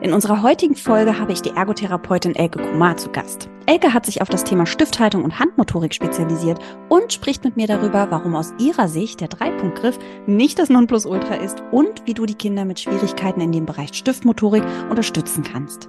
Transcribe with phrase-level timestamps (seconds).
[0.00, 3.48] In unserer heutigen Folge habe ich die Ergotherapeutin Elke Kumar zu Gast.
[3.66, 8.06] Elke hat sich auf das Thema Stifthaltung und Handmotorik spezialisiert und spricht mit mir darüber,
[8.08, 12.64] warum aus ihrer Sicht der Dreipunktgriff nicht das Nonplusultra ist und wie du die Kinder
[12.64, 15.88] mit Schwierigkeiten in dem Bereich Stiftmotorik unterstützen kannst.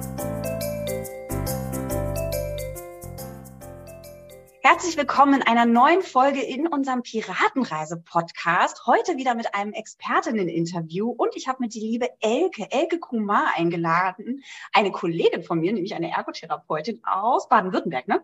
[4.63, 8.85] Herzlich willkommen in einer neuen Folge in unserem Piratenreise-Podcast.
[8.85, 14.43] Heute wieder mit einem Expertinnen-Interview und ich habe mir die liebe Elke, Elke Kumar eingeladen,
[14.71, 18.21] eine Kollegin von mir, nämlich eine Ergotherapeutin aus Baden-Württemberg, ne?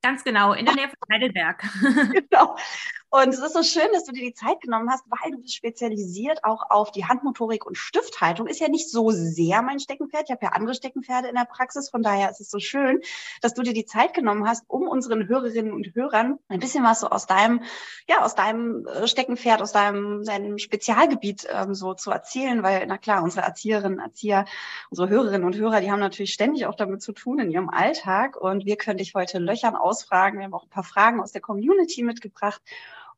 [0.00, 1.62] Ganz genau, in der Nähe von Heidelberg.
[2.30, 2.56] genau.
[3.08, 5.54] Und es ist so schön, dass du dir die Zeit genommen hast, weil du bist
[5.54, 8.48] spezialisiert auch auf die Handmotorik und Stifthaltung.
[8.48, 10.24] Ist ja nicht so sehr mein Steckenpferd.
[10.26, 11.88] Ich habe ja andere Steckenpferde in der Praxis.
[11.88, 13.00] Von daher ist es so schön,
[13.42, 17.00] dass du dir die Zeit genommen hast, um unseren Hörerinnen und Hörern ein bisschen was
[17.00, 17.62] so aus deinem,
[18.08, 22.64] ja, aus deinem äh, Steckenpferd, aus deinem, deinem Spezialgebiet ähm, so zu erzählen.
[22.64, 24.46] Weil, na klar, unsere Erzieherinnen, Erzieher,
[24.90, 28.36] unsere Hörerinnen und Hörer, die haben natürlich ständig auch damit zu tun in ihrem Alltag.
[28.36, 30.40] Und wir können dich heute löchern, ausfragen.
[30.40, 32.60] Wir haben auch ein paar Fragen aus der Community mitgebracht.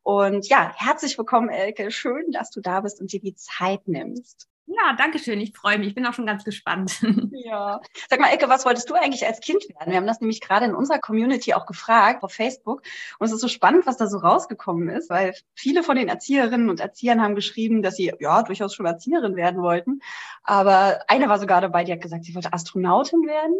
[0.08, 1.90] Und ja, herzlich willkommen, Elke.
[1.90, 4.48] Schön, dass du da bist und dir die Zeit nimmst.
[4.70, 5.40] Ja, danke schön.
[5.40, 5.88] Ich freue mich.
[5.88, 7.00] Ich bin auch schon ganz gespannt.
[7.48, 7.80] Ja.
[8.10, 9.90] Sag mal, Elke, was wolltest du eigentlich als Kind werden?
[9.90, 12.82] Wir haben das nämlich gerade in unserer Community auch gefragt auf Facebook.
[13.18, 16.68] Und es ist so spannend, was da so rausgekommen ist, weil viele von den Erzieherinnen
[16.68, 20.00] und Erziehern haben geschrieben, dass sie ja durchaus schon Erzieherin werden wollten.
[20.42, 23.54] Aber eine war sogar dabei, die hat gesagt, sie wollte Astronautin werden.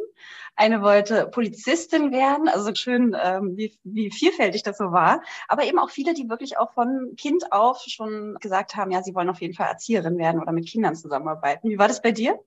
[0.54, 2.48] Eine wollte Polizistin werden.
[2.48, 5.22] Also schön, ähm, wie, wie vielfältig das so war.
[5.46, 9.14] Aber eben auch viele, die wirklich auch von Kind auf schon gesagt haben, ja, sie
[9.14, 11.68] wollen auf jeden Fall Erzieherin werden oder mit Kindern zusammenarbeiten.
[11.68, 12.38] Wie war das bei dir?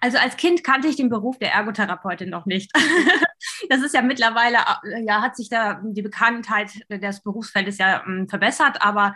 [0.00, 2.70] Also als Kind kannte ich den Beruf der Ergotherapeutin noch nicht.
[3.70, 8.28] das ist ja mittlerweile, äh, ja, hat sich da die Bekanntheit des Berufsfeldes ja ähm,
[8.28, 9.14] verbessert, aber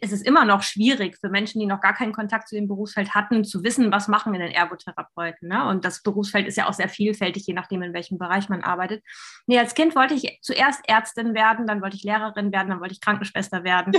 [0.00, 3.14] es ist immer noch schwierig für Menschen, die noch gar keinen Kontakt zu dem Berufsfeld
[3.14, 5.48] hatten, zu wissen, was machen wir denn Ergotherapeuten.
[5.48, 5.66] Ne?
[5.66, 9.02] Und das Berufsfeld ist ja auch sehr vielfältig, je nachdem, in welchem Bereich man arbeitet.
[9.46, 12.94] Nee, als Kind wollte ich zuerst Ärztin werden, dann wollte ich Lehrerin werden, dann wollte
[12.94, 13.92] ich Krankenschwester werden.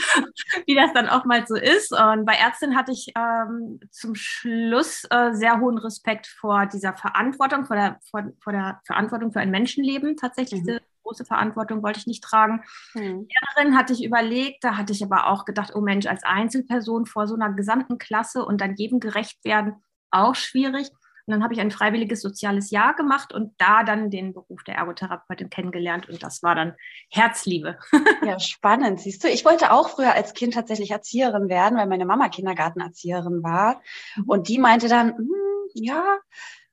[0.66, 1.92] Wie das dann auch mal so ist.
[1.92, 7.64] Und bei Ärztin hatte ich ähm, zum Schluss äh, sehr hohen Respekt vor dieser Verantwortung,
[7.64, 10.62] vor der, vor, vor der Verantwortung für ein Menschenleben tatsächlich.
[10.62, 10.78] Mhm
[11.10, 12.62] große Verantwortung wollte ich nicht tragen.
[12.94, 13.26] Mhm.
[13.56, 17.26] Lehrerin hatte ich überlegt, da hatte ich aber auch gedacht, oh Mensch, als Einzelperson vor
[17.26, 20.90] so einer gesamten Klasse und dann jedem gerecht werden, auch schwierig.
[21.30, 24.74] Und dann habe ich ein freiwilliges soziales Jahr gemacht und da dann den Beruf der
[24.74, 26.74] Ergotherapeutin kennengelernt und das war dann
[27.08, 27.78] Herzliebe.
[28.26, 29.28] Ja, spannend, siehst du.
[29.28, 33.80] Ich wollte auch früher als Kind tatsächlich Erzieherin werden, weil meine Mama Kindergartenerzieherin war
[34.16, 34.24] mhm.
[34.26, 35.30] und die meinte dann, hm,
[35.74, 36.18] ja,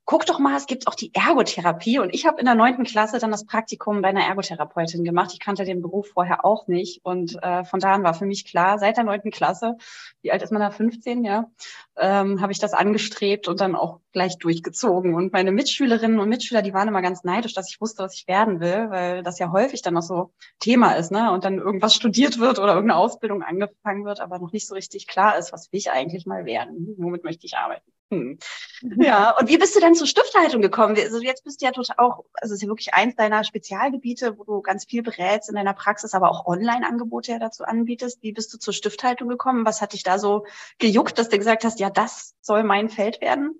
[0.07, 1.99] guck doch mal, es gibt auch die Ergotherapie.
[1.99, 5.31] Und ich habe in der neunten Klasse dann das Praktikum bei einer Ergotherapeutin gemacht.
[5.33, 7.03] Ich kannte den Beruf vorher auch nicht.
[7.03, 9.75] Und äh, von da an war für mich klar, seit der neunten Klasse,
[10.21, 11.51] wie alt ist man da, 15, ja,
[11.97, 15.13] ähm, habe ich das angestrebt und dann auch gleich durchgezogen.
[15.13, 18.29] Und meine Mitschülerinnen und Mitschüler, die waren immer ganz neidisch, dass ich wusste, was ich
[18.29, 21.33] werden will, weil das ja häufig dann noch so Thema ist, ne?
[21.33, 25.05] Und dann irgendwas studiert wird oder irgendeine Ausbildung angefangen wird, aber noch nicht so richtig
[25.05, 26.95] klar ist, was will ich eigentlich mal werden?
[26.97, 27.91] Womit möchte ich arbeiten?
[28.09, 28.37] Hm.
[28.81, 30.95] Ja, und wie bist du denn zur Stifthaltung gekommen?
[30.97, 34.37] Also jetzt bist du ja total auch, also es ist ja wirklich eins deiner Spezialgebiete,
[34.37, 38.23] wo du ganz viel berätst in deiner Praxis, aber auch Online-Angebote ja dazu anbietest.
[38.23, 39.65] Wie bist du zur Stifthaltung gekommen?
[39.65, 40.45] Was hat dich da so
[40.79, 43.55] gejuckt, dass du gesagt hast, ja, das soll mein Feld werden?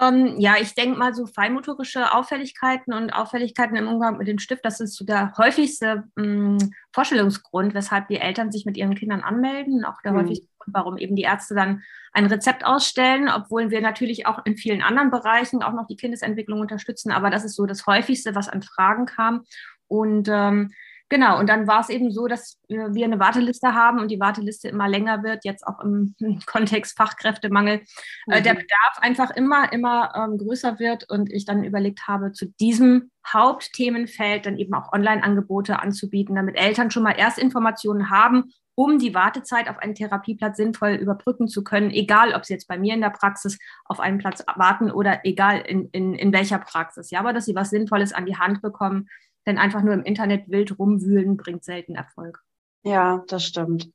[0.00, 4.64] Ähm, ja, ich denke mal so feinmotorische Auffälligkeiten und Auffälligkeiten im Umgang mit dem Stift,
[4.64, 9.20] das ist so der häufigste mh, hm, Vorstellungsgrund, weshalb die Eltern sich mit ihren Kindern
[9.20, 10.22] anmelden, auch der mhm.
[10.22, 11.82] häufigste Grund, warum eben die Ärzte dann
[12.12, 16.60] ein Rezept ausstellen, obwohl wir natürlich auch in vielen anderen Bereichen auch noch die Kindesentwicklung
[16.60, 19.44] unterstützen, aber das ist so das häufigste, was an Fragen kam.
[19.88, 20.72] Und ähm,
[21.12, 24.70] Genau, und dann war es eben so, dass wir eine Warteliste haben und die Warteliste
[24.70, 26.14] immer länger wird, jetzt auch im
[26.46, 27.82] Kontext Fachkräftemangel.
[28.30, 28.44] Äh, mhm.
[28.44, 33.10] Der Bedarf einfach immer, immer ähm, größer wird und ich dann überlegt habe, zu diesem
[33.30, 39.68] Hauptthemenfeld dann eben auch Online-Angebote anzubieten, damit Eltern schon mal Erstinformationen haben, um die Wartezeit
[39.68, 43.10] auf einen Therapieplatz sinnvoll überbrücken zu können, egal ob sie jetzt bei mir in der
[43.10, 47.10] Praxis auf einen Platz warten oder egal in, in, in welcher Praxis.
[47.10, 49.08] Ja, aber dass sie was Sinnvolles an die Hand bekommen,
[49.46, 52.42] denn einfach nur im Internet wild rumwühlen bringt selten Erfolg.
[52.84, 53.90] Ja, das stimmt.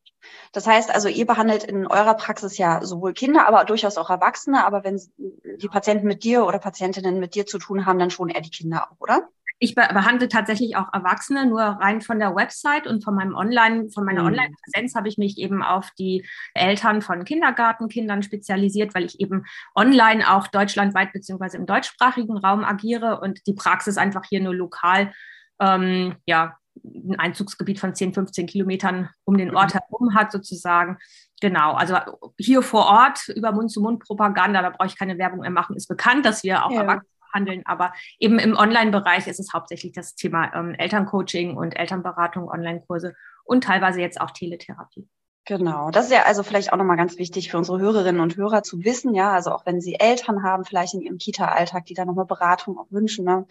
[0.51, 4.65] Das heißt also, ihr behandelt in eurer Praxis ja sowohl Kinder, aber durchaus auch Erwachsene.
[4.65, 8.30] Aber wenn die Patienten mit dir oder Patientinnen mit dir zu tun haben, dann schon
[8.30, 9.30] eher die Kinder auch, oder?
[9.59, 14.06] Ich behandle tatsächlich auch Erwachsene, nur rein von der Website und von meinem Online, von
[14.06, 14.27] meiner mhm.
[14.27, 19.45] Online-Präsenz habe ich mich eben auf die Eltern von Kindergartenkindern spezialisiert, weil ich eben
[19.75, 25.12] online auch deutschlandweit beziehungsweise im deutschsprachigen Raum agiere und die Praxis einfach hier nur lokal
[25.59, 29.80] ähm, ja, ein Einzugsgebiet von 10, 15 Kilometern um den Ort mhm.
[29.80, 30.98] herum hat, sozusagen.
[31.42, 31.98] Genau, also
[32.38, 36.44] hier vor Ort über Mund-zu-Mund-Propaganda, da brauche ich keine Werbung mehr machen, ist bekannt, dass
[36.44, 36.81] wir auch ja.
[36.81, 42.50] Erwachsene behandeln, aber eben im Online-Bereich ist es hauptsächlich das Thema ähm, Elterncoaching und Elternberatung,
[42.50, 45.07] Online-Kurse und teilweise jetzt auch Teletherapie.
[45.47, 48.63] Genau, das ist ja also vielleicht auch nochmal ganz wichtig für unsere Hörerinnen und Hörer
[48.63, 52.03] zu wissen, ja, also auch wenn sie Eltern haben, vielleicht in ihrem Kita-Alltag, die da
[52.03, 53.47] nochmal Beratung auch wünschen, ne,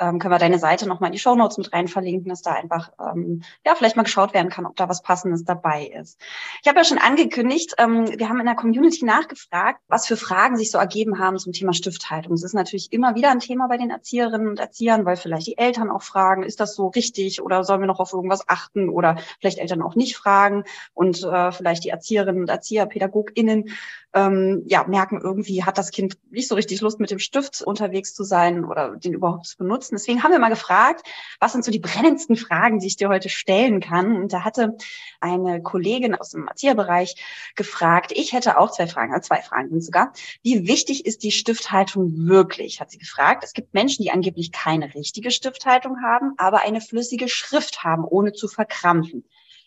[0.00, 2.54] ähm, können wir deine Seite nochmal in die Show Notes mit rein verlinken, dass da
[2.54, 6.20] einfach, ähm, ja, vielleicht mal geschaut werden kann, ob da was Passendes dabei ist.
[6.62, 10.56] Ich habe ja schon angekündigt, ähm, wir haben in der Community nachgefragt, was für Fragen
[10.56, 12.32] sich so ergeben haben zum Thema Stifthaltung.
[12.32, 15.58] Es ist natürlich immer wieder ein Thema bei den Erzieherinnen und Erziehern, weil vielleicht die
[15.58, 19.16] Eltern auch fragen, ist das so richtig oder sollen wir noch auf irgendwas achten oder
[19.38, 23.70] vielleicht Eltern auch nicht fragen und äh, äh, vielleicht die Erzieherinnen und Erzieher, PädagogInnen,
[24.14, 28.14] ähm, ja, merken irgendwie, hat das Kind nicht so richtig Lust, mit dem Stift unterwegs
[28.14, 29.94] zu sein oder den überhaupt zu benutzen.
[29.94, 31.06] Deswegen haben wir mal gefragt,
[31.38, 34.16] was sind so die brennendsten Fragen, die ich dir heute stellen kann?
[34.16, 34.76] Und da hatte
[35.20, 37.16] eine Kollegin aus dem Erzieherbereich
[37.56, 40.12] gefragt, ich hätte auch zwei Fragen, also zwei Fragen sind sogar.
[40.42, 43.44] Wie wichtig ist die Stifthaltung wirklich, hat sie gefragt.
[43.44, 48.32] Es gibt Menschen, die angeblich keine richtige Stifthaltung haben, aber eine flüssige Schrift haben, ohne
[48.32, 49.24] zu verkrampfen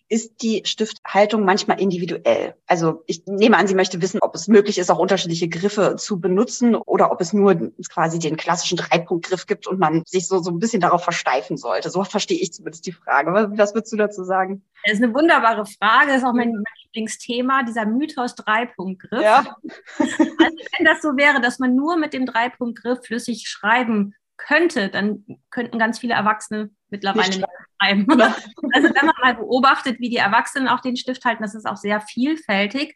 [0.10, 2.56] ist die Stifthaltung manchmal individuell.
[2.66, 6.20] Also ich nehme an, sie möchte wissen, ob es möglich ist, auch unterschiedliche Griffe zu
[6.20, 10.50] benutzen oder ob es nur quasi den klassischen Dreipunktgriff gibt und man sich so, so
[10.50, 11.92] ein bisschen darauf versteifen sollte.
[11.92, 13.32] So verstehe ich zumindest die Frage.
[13.34, 14.64] Was, was würdest du dazu sagen?
[14.84, 16.08] Das ist eine wunderbare Frage.
[16.08, 19.22] Das ist auch mein, mein Lieblingsthema, dieser Mythos Dreipunktgriff.
[19.22, 19.58] Ja.
[20.00, 25.26] Also wenn das so wäre, dass man nur mit dem Dreipunktgriff flüssig schreiben könnte, dann
[25.50, 27.46] könnten ganz viele Erwachsene mittlerweile nicht
[27.82, 28.08] schreiben.
[28.72, 31.78] Also wenn man mal beobachtet, wie die Erwachsenen auch den Stift halten, das ist auch
[31.78, 32.96] sehr vielfältig.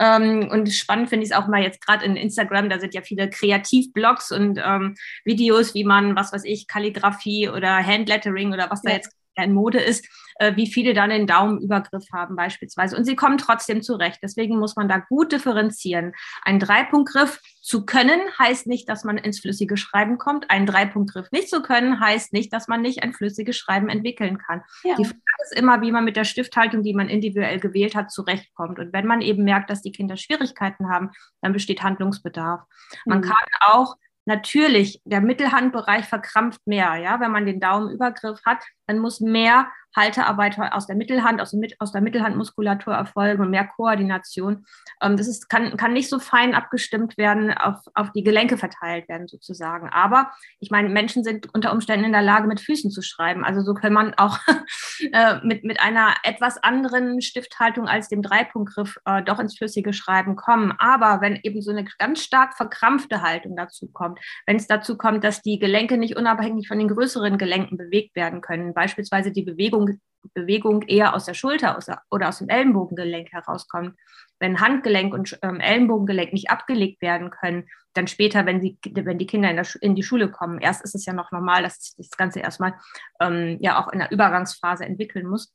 [0.00, 3.02] Ähm, und spannend finde ich es auch mal jetzt gerade in Instagram, da sind ja
[3.02, 4.94] viele Kreativblogs und ähm,
[5.24, 8.90] Videos, wie man, was weiß ich, Kalligrafie oder Handlettering oder was ja.
[8.90, 10.06] da jetzt in Mode ist,
[10.38, 12.96] äh, wie viele dann den Daumenübergriff haben beispielsweise.
[12.96, 14.20] Und sie kommen trotzdem zurecht.
[14.22, 16.12] Deswegen muss man da gut differenzieren.
[16.42, 20.50] Ein Dreipunktgriff zu können heißt nicht, dass man ins flüssige Schreiben kommt.
[20.50, 24.62] Ein Dreipunktgriff nicht zu können heißt nicht, dass man nicht ein flüssiges Schreiben entwickeln kann.
[24.84, 24.94] Ja.
[24.96, 28.78] Die Frage ist immer, wie man mit der Stifthaltung, die man individuell gewählt hat, zurechtkommt.
[28.78, 31.10] Und wenn man eben merkt, dass die Kinder Schwierigkeiten haben,
[31.42, 32.62] dann besteht Handlungsbedarf.
[33.04, 33.22] Man mhm.
[33.22, 33.96] kann auch
[34.28, 36.96] Natürlich, der Mittelhandbereich verkrampft mehr.
[36.96, 41.52] Ja, wenn man den Daumenübergriff hat, dann muss mehr Haltearbeit aus der Mittelhand, aus,
[41.92, 44.66] der Mittelhandmuskulatur erfolgen und mehr Koordination.
[45.02, 49.08] Ähm, das ist, kann, kann nicht so fein abgestimmt werden, auf, auf die Gelenke verteilt
[49.08, 49.88] werden sozusagen.
[49.88, 50.30] Aber
[50.60, 53.44] ich meine, Menschen sind unter Umständen in der Lage, mit Füßen zu schreiben.
[53.44, 54.38] Also so kann man auch
[55.12, 60.36] äh, mit, mit einer etwas anderen Stifthaltung als dem Dreipunktgriff äh, doch ins flüssige Schreiben
[60.36, 60.74] kommen.
[60.78, 65.24] Aber wenn eben so eine ganz stark verkrampfte Haltung dazu kommt, wenn es dazu kommt,
[65.24, 69.98] dass die Gelenke nicht unabhängig von den größeren Gelenken bewegt werden können, beispielsweise die Bewegung
[70.34, 73.96] Bewegung eher aus der Schulter aus der, oder aus dem Ellenbogengelenk herauskommt.
[74.38, 79.26] Wenn Handgelenk und ähm, Ellenbogengelenk nicht abgelegt werden können, dann später, wenn, sie, wenn die
[79.26, 82.08] Kinder in, der, in die Schule kommen, erst ist es ja noch normal, dass sich
[82.08, 82.74] das Ganze erstmal
[83.20, 85.52] ähm, ja auch in der Übergangsphase entwickeln muss.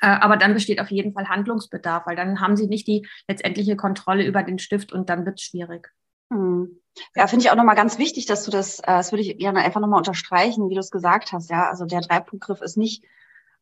[0.00, 3.76] Äh, aber dann besteht auf jeden Fall Handlungsbedarf, weil dann haben sie nicht die letztendliche
[3.76, 5.92] Kontrolle über den Stift und dann wird es schwierig.
[6.32, 6.79] Hm.
[7.14, 9.60] Ja, finde ich auch nochmal ganz wichtig, dass du das, äh, das würde ich gerne
[9.60, 11.50] einfach nochmal unterstreichen, wie du es gesagt hast.
[11.50, 13.04] Ja, also der Dreipunktgriff ist nicht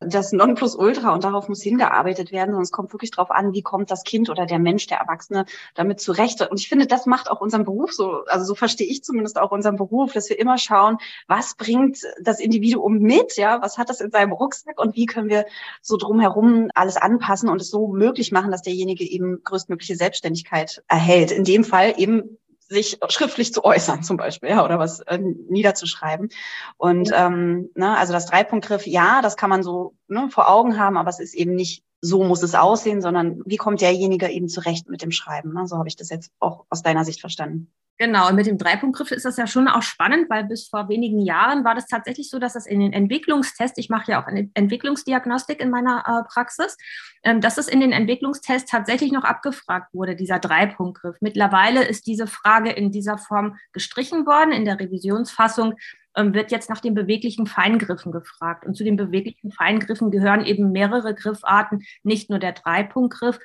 [0.01, 3.91] das Nonplusultra und darauf muss hingearbeitet werden, sondern es kommt wirklich darauf an, wie kommt
[3.91, 5.45] das Kind oder der Mensch, der Erwachsene
[5.75, 6.41] damit zurecht.
[6.41, 9.51] Und ich finde, das macht auch unseren Beruf so, also so verstehe ich zumindest auch
[9.51, 13.99] unseren Beruf, dass wir immer schauen, was bringt das Individuum mit, ja, was hat das
[13.99, 15.45] in seinem Rucksack und wie können wir
[15.81, 21.31] so drumherum alles anpassen und es so möglich machen, dass derjenige eben größtmögliche Selbstständigkeit erhält.
[21.31, 22.38] In dem Fall eben
[22.69, 26.29] sich schriftlich zu äußern zum Beispiel, ja, oder was äh, niederzuschreiben.
[26.77, 30.95] Und ähm, ne, also das Dreipunktgriff, ja, das kann man so ne, vor Augen haben,
[30.97, 34.89] aber es ist eben nicht so muss es aussehen, sondern wie kommt derjenige eben zurecht
[34.89, 35.53] mit dem Schreiben.
[35.53, 35.67] Ne?
[35.67, 37.71] So habe ich das jetzt auch aus deiner Sicht verstanden.
[38.01, 41.19] Genau, und mit dem Dreipunktgriff ist das ja schon auch spannend, weil bis vor wenigen
[41.19, 44.49] Jahren war das tatsächlich so, dass das in den Entwicklungstests, ich mache ja auch eine
[44.53, 46.77] Entwicklungsdiagnostik in meiner äh, Praxis,
[47.23, 51.17] ähm, dass es in den Entwicklungstests tatsächlich noch abgefragt wurde, dieser Dreipunktgriff.
[51.19, 55.73] Mittlerweile ist diese Frage in dieser Form gestrichen worden in der Revisionsfassung.
[56.15, 58.65] ähm, wird jetzt nach den beweglichen Feingriffen gefragt.
[58.65, 63.39] Und zu den beweglichen Feingriffen gehören eben mehrere Griffarten, nicht nur der Dreipunktgriff.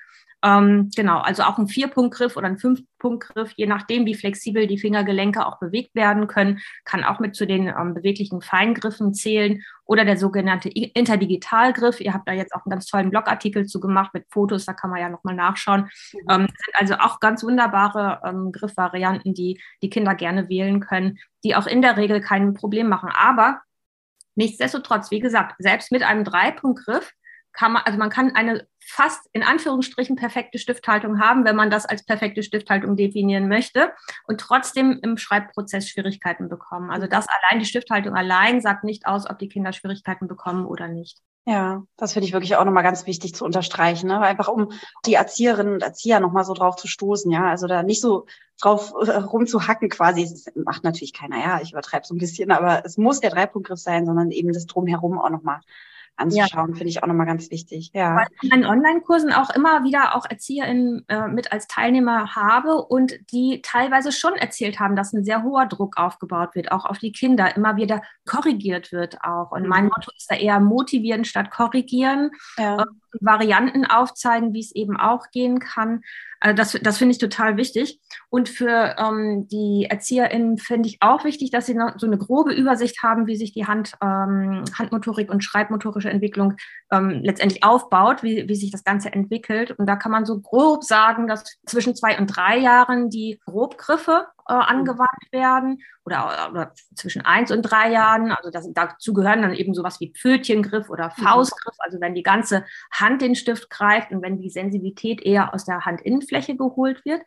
[0.45, 5.47] Ähm, genau, also auch ein Vierpunktgriff oder ein Fünfpunktgriff, je nachdem, wie flexibel die Fingergelenke
[5.47, 10.19] auch bewegt werden können, kann auch mit zu den ähm, beweglichen Feingriffen zählen oder der
[10.19, 11.99] sogenannte Interdigitalgriff.
[11.99, 14.91] Ihr habt da jetzt auch einen ganz tollen Blogartikel zu gemacht mit Fotos, da kann
[14.91, 15.89] man ja nochmal nachschauen.
[16.13, 16.21] Mhm.
[16.29, 21.57] Ähm, sind also auch ganz wunderbare ähm, Griffvarianten, die die Kinder gerne wählen können, die
[21.57, 23.09] auch in der Regel kein Problem machen.
[23.09, 23.63] Aber
[24.35, 27.15] nichtsdestotrotz, wie gesagt, selbst mit einem Dreipunktgriff
[27.55, 31.87] kann man, also man kann eine fast in Anführungsstrichen perfekte Stifthaltung haben, wenn man das
[31.87, 33.93] als perfekte Stifthaltung definieren möchte
[34.27, 36.91] und trotzdem im Schreibprozess Schwierigkeiten bekommen.
[36.91, 40.89] Also das allein, die Stifthaltung allein sagt nicht aus, ob die Kinder Schwierigkeiten bekommen oder
[40.89, 41.21] nicht.
[41.47, 44.19] Ja, das finde ich wirklich auch nochmal ganz wichtig zu unterstreichen, ne?
[44.19, 44.73] einfach um
[45.05, 48.25] die Erzieherinnen und Erzieher nochmal so drauf zu stoßen, ja, also da nicht so
[48.63, 52.87] drauf äh, rumzuhacken quasi, das macht natürlich keiner, ja, ich übertreibe so ein bisschen, aber
[52.87, 55.61] es muss der Dreipunktgriff sein, sondern eben das Drumherum auch nochmal
[56.17, 56.77] anzuschauen, ja.
[56.77, 57.91] finde ich auch nochmal ganz wichtig.
[57.93, 58.17] Ja.
[58.17, 62.77] Weil ich in meinen Online-Kursen auch immer wieder auch ErzieherInnen äh, mit als Teilnehmer habe
[62.77, 66.99] und die teilweise schon erzählt haben, dass ein sehr hoher Druck aufgebaut wird, auch auf
[66.99, 69.53] die Kinder, immer wieder korrigiert wird auch.
[69.53, 69.69] Und mhm.
[69.69, 72.83] mein Motto ist da eher motivieren statt korrigieren, ja.
[72.83, 72.85] äh,
[73.21, 76.03] Varianten aufzeigen, wie es eben auch gehen kann.
[76.41, 78.01] Also das, das finde ich total wichtig.
[78.29, 82.53] Und für ähm, die ErzieherInnen finde ich auch wichtig, dass sie noch so eine grobe
[82.53, 86.55] Übersicht haben, wie sich die Hand, ähm, Handmotorik und schreibmotorische Entwicklung
[86.93, 89.71] ähm, letztendlich aufbaut, wie, wie sich das Ganze entwickelt.
[89.71, 94.27] Und da kann man so grob sagen, dass zwischen zwei und drei Jahren die Grobgriffe
[94.49, 98.31] äh, angewandt werden oder, oder zwischen eins und drei Jahren.
[98.31, 101.23] Also das, dazu gehören dann eben sowas wie Pfötchengriff oder mhm.
[101.23, 105.65] Faustgriff, also wenn die ganze Hand den Stift greift und wenn die Sensibilität eher aus
[105.65, 107.23] der Handinnenfläche geholt wird.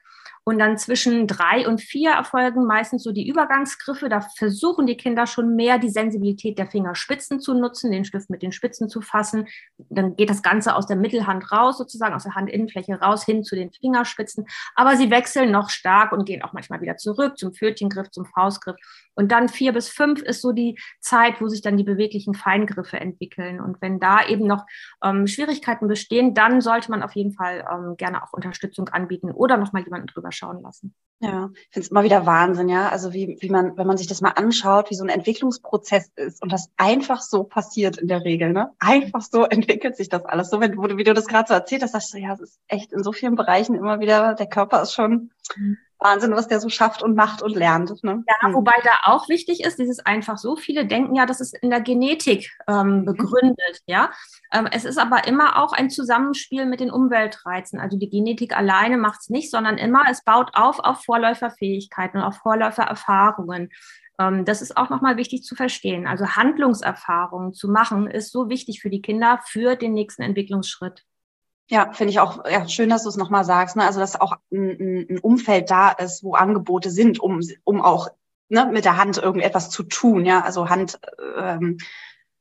[0.47, 4.07] Und dann zwischen drei und vier erfolgen meistens so die Übergangsgriffe.
[4.07, 8.41] Da versuchen die Kinder schon mehr die Sensibilität der Fingerspitzen zu nutzen, den Stift mit
[8.41, 9.49] den Spitzen zu fassen.
[9.89, 13.57] Dann geht das Ganze aus der Mittelhand raus, sozusagen aus der Handinnenfläche raus hin zu
[13.57, 14.45] den Fingerspitzen.
[14.73, 18.77] Aber sie wechseln noch stark und gehen auch manchmal wieder zurück zum Pfötchengriff, zum Faustgriff.
[19.15, 23.01] Und dann vier bis fünf ist so die Zeit, wo sich dann die beweglichen Feingriffe
[23.01, 23.59] entwickeln.
[23.59, 24.63] Und wenn da eben noch
[25.03, 29.57] ähm, Schwierigkeiten bestehen, dann sollte man auf jeden Fall ähm, gerne auch Unterstützung anbieten oder
[29.57, 30.93] nochmal jemanden drüber schauen lassen.
[31.19, 32.89] Ja, ich finde es immer wieder Wahnsinn, ja.
[32.89, 36.43] Also wie, wie man, wenn man sich das mal anschaut, wie so ein Entwicklungsprozess ist
[36.43, 38.71] und das einfach so passiert in der Regel, ne?
[38.77, 40.51] Einfach so entwickelt sich das alles.
[40.51, 42.59] So, wenn du, wie du das gerade so erzählt hast, sagst du, ja, es ist
[42.67, 45.77] echt in so vielen Bereichen immer wieder, der Körper ist schon mhm.
[45.99, 48.03] Wahnsinn, was der so schafft und macht und lernt.
[48.03, 48.23] Ne?
[48.27, 48.53] Ja, hm.
[48.53, 51.81] wobei da auch wichtig ist, dieses einfach so, viele denken ja, das ist in der
[51.81, 53.05] Genetik ähm, mhm.
[53.05, 54.11] begründet, ja.
[54.51, 57.79] Ähm, es ist aber immer auch ein Zusammenspiel mit den Umweltreizen.
[57.79, 62.25] Also die Genetik alleine macht es nicht, sondern immer, es baut auf auf Vorläuferfähigkeiten und
[62.25, 63.69] auf Vorläufererfahrungen.
[64.19, 66.07] Ähm, das ist auch nochmal wichtig zu verstehen.
[66.07, 71.03] Also Handlungserfahrungen zu machen, ist so wichtig für die Kinder für den nächsten Entwicklungsschritt.
[71.69, 73.75] Ja, finde ich auch ja, schön, dass du es nochmal sagst.
[73.75, 73.83] Ne?
[73.83, 78.07] Also, dass auch ein, ein Umfeld da ist, wo Angebote sind, um, um auch
[78.49, 80.25] ne, mit der Hand irgendetwas zu tun.
[80.25, 80.99] Ja, also Hand,
[81.37, 81.77] ähm,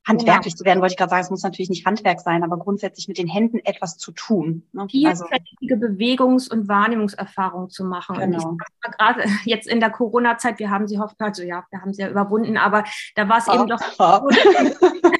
[0.06, 0.56] handwerklich ja.
[0.56, 3.18] zu werden, wollte ich gerade sagen, es muss natürlich nicht Handwerk sein, aber grundsätzlich mit
[3.18, 4.62] den Händen etwas zu tun.
[4.72, 4.86] Ne?
[4.88, 8.16] Vielfältige also, Bewegungs- und Wahrnehmungserfahrungen zu machen.
[8.16, 8.56] Genau.
[8.82, 12.08] Gerade jetzt in der Corona-Zeit, wir haben sie hoffentlich, also ja, wir haben sie ja
[12.08, 12.84] überwunden, aber
[13.16, 13.80] da war es eben doch,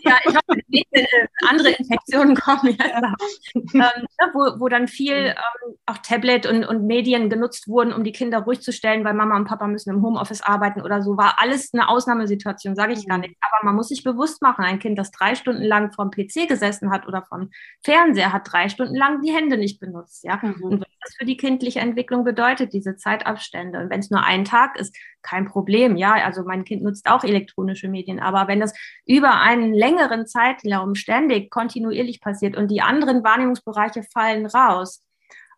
[0.05, 1.07] ja, ich hoffe, äh,
[1.49, 2.81] andere Infektionen kommen jetzt.
[2.81, 3.15] Ja.
[3.55, 5.35] Ähm, wo, wo dann viel mhm.
[5.67, 9.15] ähm, auch Tablet und, und Medien genutzt wurden, um die Kinder ruhig zu stellen, weil
[9.15, 13.07] Mama und Papa müssen im Homeoffice arbeiten oder so, war alles eine Ausnahmesituation, sage ich
[13.07, 13.23] gar mhm.
[13.23, 13.37] nicht.
[13.41, 16.91] Aber man muss sich bewusst machen, ein Kind, das drei Stunden lang vom PC gesessen
[16.91, 17.51] hat oder vom
[17.85, 20.25] Fernseher, hat drei Stunden lang die Hände nicht benutzt.
[20.25, 20.41] Ja?
[20.43, 20.61] Mhm.
[20.61, 23.79] Und was das für die kindliche Entwicklung bedeutet, diese Zeitabstände.
[23.79, 25.97] Und wenn es nur ein Tag ist, kein Problem.
[25.97, 28.19] Ja, also mein Kind nutzt auch elektronische Medien.
[28.19, 28.75] Aber wenn das
[29.05, 35.06] über einen längeren Zeitraum ständig kontinuierlich passiert und die anderen Wahrnehmungsbereiche fallen raus,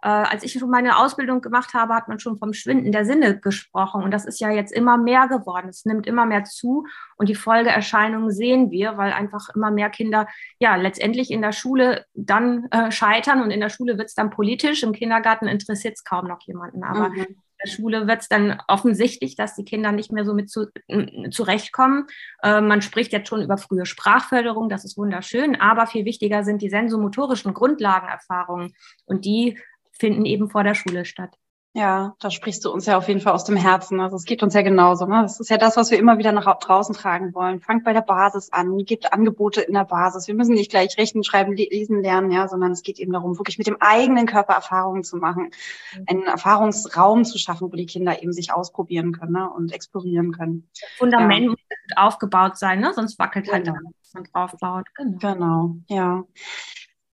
[0.01, 3.39] äh, als ich schon meine Ausbildung gemacht habe, hat man schon vom Schwinden der Sinne
[3.39, 4.05] gesprochen.
[4.05, 5.69] Und das ist ja jetzt immer mehr geworden.
[5.69, 6.87] Es nimmt immer mehr zu.
[7.17, 10.29] Und die Folgeerscheinungen sehen wir, weil einfach immer mehr Kinder
[10.61, 13.43] ja letztendlich in der Schule dann äh, scheitern.
[13.43, 14.85] Und in der Schule wird es dann politisch.
[14.85, 16.85] Im Kindergarten interessiert es kaum noch jemanden.
[16.85, 17.17] Aber mhm.
[17.17, 20.67] in der Schule wird es dann offensichtlich, dass die Kinder nicht mehr so mit zu,
[20.87, 22.07] äh, zurechtkommen.
[22.41, 26.71] Man spricht jetzt schon über frühe Sprachförderung, das ist wunderschön, aber viel wichtiger sind die
[26.71, 28.75] sensomotorischen Grundlagenerfahrungen
[29.07, 29.59] und die
[29.99, 31.39] finden eben vor der Schule statt.
[31.75, 34.01] Ja, da sprichst du uns ja auf jeden Fall aus dem Herzen.
[34.01, 35.07] Also es geht uns ja genauso.
[35.07, 35.23] Ne?
[35.23, 37.61] Das ist ja das, was wir immer wieder nach draußen tragen wollen.
[37.61, 40.27] Fangt bei der Basis an, gibt Angebote in der Basis.
[40.27, 43.59] Wir müssen nicht gleich rechnen, schreiben, lesen lernen, ja, sondern es geht eben darum, wirklich
[43.59, 45.51] mit dem eigenen Körper Erfahrungen zu machen,
[45.95, 46.05] mhm.
[46.09, 49.49] einen Erfahrungsraum zu schaffen, wo die Kinder eben sich ausprobieren können ne?
[49.49, 50.69] und explorieren können.
[50.97, 51.51] Fundament ja.
[51.51, 51.59] muss
[51.97, 52.93] aufgebaut sein, ne?
[52.95, 53.77] sonst wackelt halt genau.
[53.77, 54.87] alles, was man draufbaut.
[54.97, 55.19] Genau.
[55.21, 56.25] genau, ja.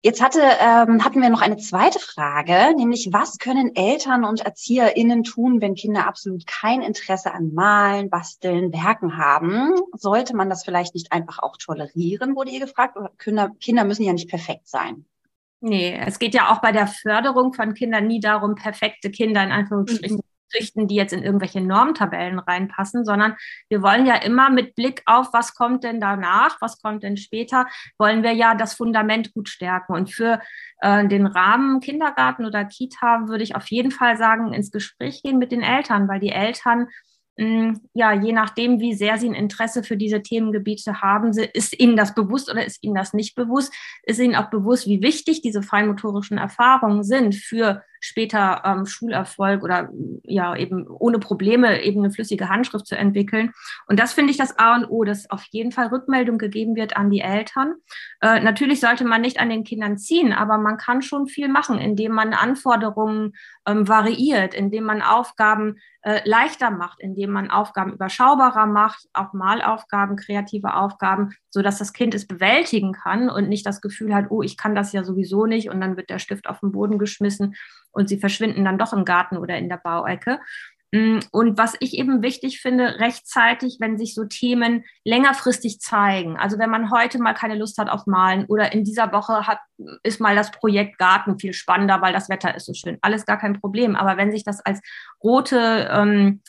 [0.04, 5.22] Jetzt hatte, ähm, hatten wir noch eine zweite Frage, nämlich was können Eltern und ErzieherInnen
[5.22, 9.74] tun, wenn Kinder absolut kein Interesse an Malen, Basteln, Werken haben?
[9.92, 12.98] Sollte man das vielleicht nicht einfach auch tolerieren, wurde ihr gefragt?
[13.18, 15.04] Kinder, Kinder müssen ja nicht perfekt sein.
[15.60, 19.52] Nee, es geht ja auch bei der Förderung von Kindern nie darum, perfekte Kinder in
[19.52, 23.36] Anführungsstrichen mhm züchten, die jetzt in irgendwelche Normtabellen reinpassen, sondern
[23.68, 27.66] wir wollen ja immer mit Blick auf, was kommt denn danach, was kommt denn später,
[27.98, 29.94] wollen wir ja das Fundament gut stärken.
[29.94, 30.40] Und für
[30.78, 35.38] äh, den Rahmen Kindergarten oder Kita würde ich auf jeden Fall sagen, ins Gespräch gehen
[35.38, 36.88] mit den Eltern, weil die Eltern
[37.38, 41.96] hm, ja, je nachdem, wie sehr Sie ein Interesse für diese Themengebiete haben, ist Ihnen
[41.96, 43.72] das bewusst oder ist Ihnen das nicht bewusst?
[44.02, 49.88] Ist Ihnen auch bewusst, wie wichtig diese feinmotorischen Erfahrungen sind für später ähm, Schulerfolg oder
[50.24, 53.52] ja eben ohne Probleme eben eine flüssige Handschrift zu entwickeln.
[53.86, 56.96] Und das finde ich das A und O, dass auf jeden Fall Rückmeldung gegeben wird
[56.96, 57.74] an die Eltern.
[58.20, 61.78] Äh, natürlich sollte man nicht an den Kindern ziehen, aber man kann schon viel machen,
[61.78, 63.34] indem man Anforderungen
[63.66, 70.16] ähm, variiert, indem man Aufgaben äh, leichter macht, indem man Aufgaben überschaubarer macht, auch Malaufgaben,
[70.16, 74.42] kreative Aufgaben, so dass das Kind es bewältigen kann und nicht das Gefühl hat, oh,
[74.42, 77.54] ich kann das ja sowieso nicht und dann wird der Stift auf den Boden geschmissen
[77.92, 80.40] und sie verschwinden dann doch im Garten oder in der Bauecke.
[80.94, 86.36] Mm, und was ich eben wichtig finde, rechtzeitig, wenn sich so Themen längerfristig zeigen.
[86.36, 89.58] Also wenn man heute mal keine Lust hat auf Malen oder in dieser Woche hat,
[90.02, 92.98] ist mal das Projekt Garten viel spannender, weil das Wetter ist so schön.
[93.00, 93.96] Alles gar kein Problem.
[93.96, 94.80] Aber wenn sich das als
[95.22, 96.42] rote ähm,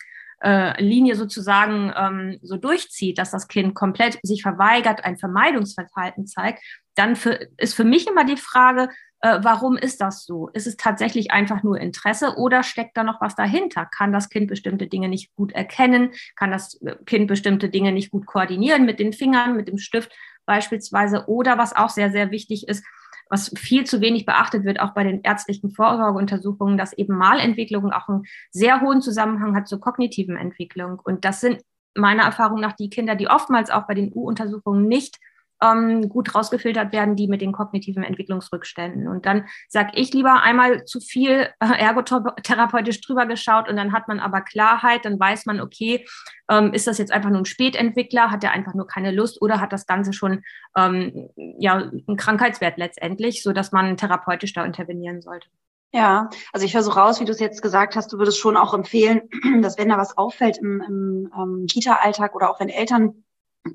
[0.44, 6.62] äh, Linie sozusagen ähm, so durchzieht, dass das Kind komplett sich verweigert, ein Vermeidungsverhalten zeigt,
[6.96, 8.90] dann für, ist für mich immer die Frage,
[9.24, 10.50] äh, warum ist das so?
[10.50, 13.86] Ist es tatsächlich einfach nur Interesse oder steckt da noch was dahinter?
[13.86, 16.12] Kann das Kind bestimmte Dinge nicht gut erkennen?
[16.36, 20.12] Kann das äh, Kind bestimmte Dinge nicht gut koordinieren mit den Fingern, mit dem Stift
[20.46, 21.26] beispielsweise?
[21.28, 22.86] Oder was auch sehr, sehr wichtig ist,
[23.30, 28.10] was viel zu wenig beachtet wird, auch bei den ärztlichen Vorsorgeuntersuchungen, dass eben Malentwicklung auch
[28.10, 31.00] einen sehr hohen Zusammenhang hat zur kognitiven Entwicklung.
[31.02, 31.62] Und das sind
[31.96, 35.18] meiner Erfahrung nach die Kinder, die oftmals auch bei den U-Untersuchungen nicht
[35.64, 39.08] ähm, gut rausgefiltert werden, die mit den kognitiven Entwicklungsrückständen.
[39.08, 44.08] Und dann sage ich lieber einmal zu viel äh, ergotherapeutisch drüber geschaut und dann hat
[44.08, 46.06] man aber Klarheit, dann weiß man, okay,
[46.50, 49.62] ähm, ist das jetzt einfach nur ein Spätentwickler, hat er einfach nur keine Lust oder
[49.62, 50.44] hat das Ganze schon
[50.78, 55.48] ähm, ja, einen Krankheitswert letztendlich, sodass man therapeutisch da intervenieren sollte.
[55.96, 58.58] Ja, also ich höre so raus, wie du es jetzt gesagt hast, du würdest schon
[58.58, 59.30] auch empfehlen,
[59.62, 63.23] dass wenn da was auffällt im, im ähm, Kita-Alltag oder auch wenn Eltern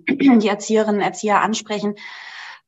[0.09, 1.95] die Erzieherinnen, Erzieher ansprechen,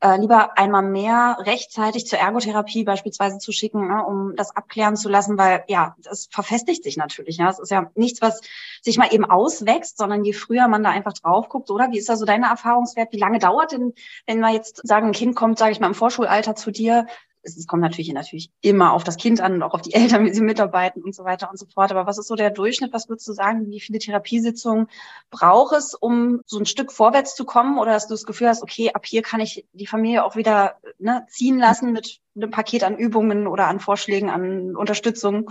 [0.03, 5.11] äh, lieber einmal mehr rechtzeitig zur Ergotherapie beispielsweise zu schicken, ne, um das abklären zu
[5.11, 7.37] lassen, weil ja, das verfestigt sich natürlich.
[7.37, 8.41] Ja, es ist ja nichts, was
[8.81, 11.93] sich mal eben auswächst, sondern je früher man da einfach drauf guckt, oder?
[11.93, 13.13] Wie ist da so deine Erfahrungswert?
[13.13, 13.93] Wie lange dauert denn,
[14.27, 17.07] wenn wir jetzt sagen, ein Kind kommt, sage ich mal, im Vorschulalter zu dir,
[17.43, 20.33] es kommt natürlich, natürlich immer auf das Kind an und auch auf die Eltern, wie
[20.33, 21.91] sie mitarbeiten und so weiter und so fort.
[21.91, 22.93] Aber was ist so der Durchschnitt?
[22.93, 23.71] Was würdest du sagen?
[23.71, 24.89] Wie viele Therapiesitzungen
[25.31, 27.79] braucht es, um so ein Stück vorwärts zu kommen?
[27.79, 30.77] Oder dass du das Gefühl hast, okay, ab hier kann ich die Familie auch wieder
[30.99, 35.51] ne, ziehen lassen mit einem Paket an Übungen oder an Vorschlägen, an Unterstützung?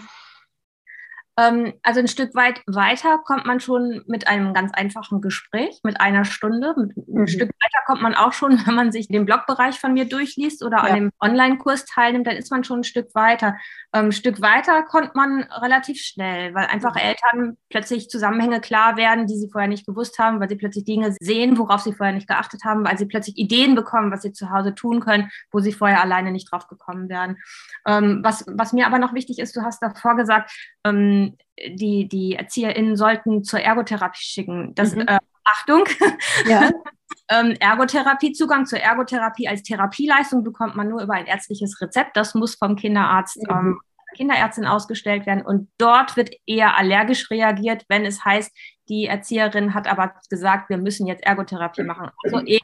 [1.39, 6.01] Ähm, also ein Stück weit weiter kommt man schon mit einem ganz einfachen Gespräch, mit
[6.01, 6.73] einer Stunde.
[6.77, 7.21] Mit, mhm.
[7.21, 10.63] Ein Stück weiter kommt man auch schon, wenn man sich den Blogbereich von mir durchliest
[10.63, 10.83] oder ja.
[10.83, 13.57] an dem Online-Kurs teilnimmt, dann ist man schon ein Stück weiter.
[13.93, 17.01] Ähm, ein Stück weiter kommt man relativ schnell, weil einfach mhm.
[17.01, 21.15] Eltern plötzlich Zusammenhänge klar werden, die sie vorher nicht gewusst haben, weil sie plötzlich Dinge
[21.21, 24.49] sehen, worauf sie vorher nicht geachtet haben, weil sie plötzlich Ideen bekommen, was sie zu
[24.49, 27.37] Hause tun können, wo sie vorher alleine nicht drauf gekommen wären.
[27.87, 30.51] Ähm, was, was mir aber noch wichtig ist, du hast davor gesagt,
[30.89, 34.73] ähm, die, die ErzieherInnen sollten zur Ergotherapie schicken.
[34.75, 35.01] Das, mhm.
[35.07, 35.85] äh, Achtung,
[36.47, 36.69] ja.
[37.29, 42.15] ähm, Ergotherapie, Zugang zur Ergotherapie als Therapieleistung bekommt man nur über ein ärztliches Rezept.
[42.15, 43.49] Das muss vom Kinderarzt, mhm.
[43.49, 43.79] ähm,
[44.15, 45.45] Kinderärztin ausgestellt werden.
[45.45, 48.51] Und dort wird eher allergisch reagiert, wenn es heißt,
[48.89, 52.09] Die Erzieherin hat aber gesagt, wir müssen jetzt Ergotherapie machen.
[52.23, 52.59] Also eher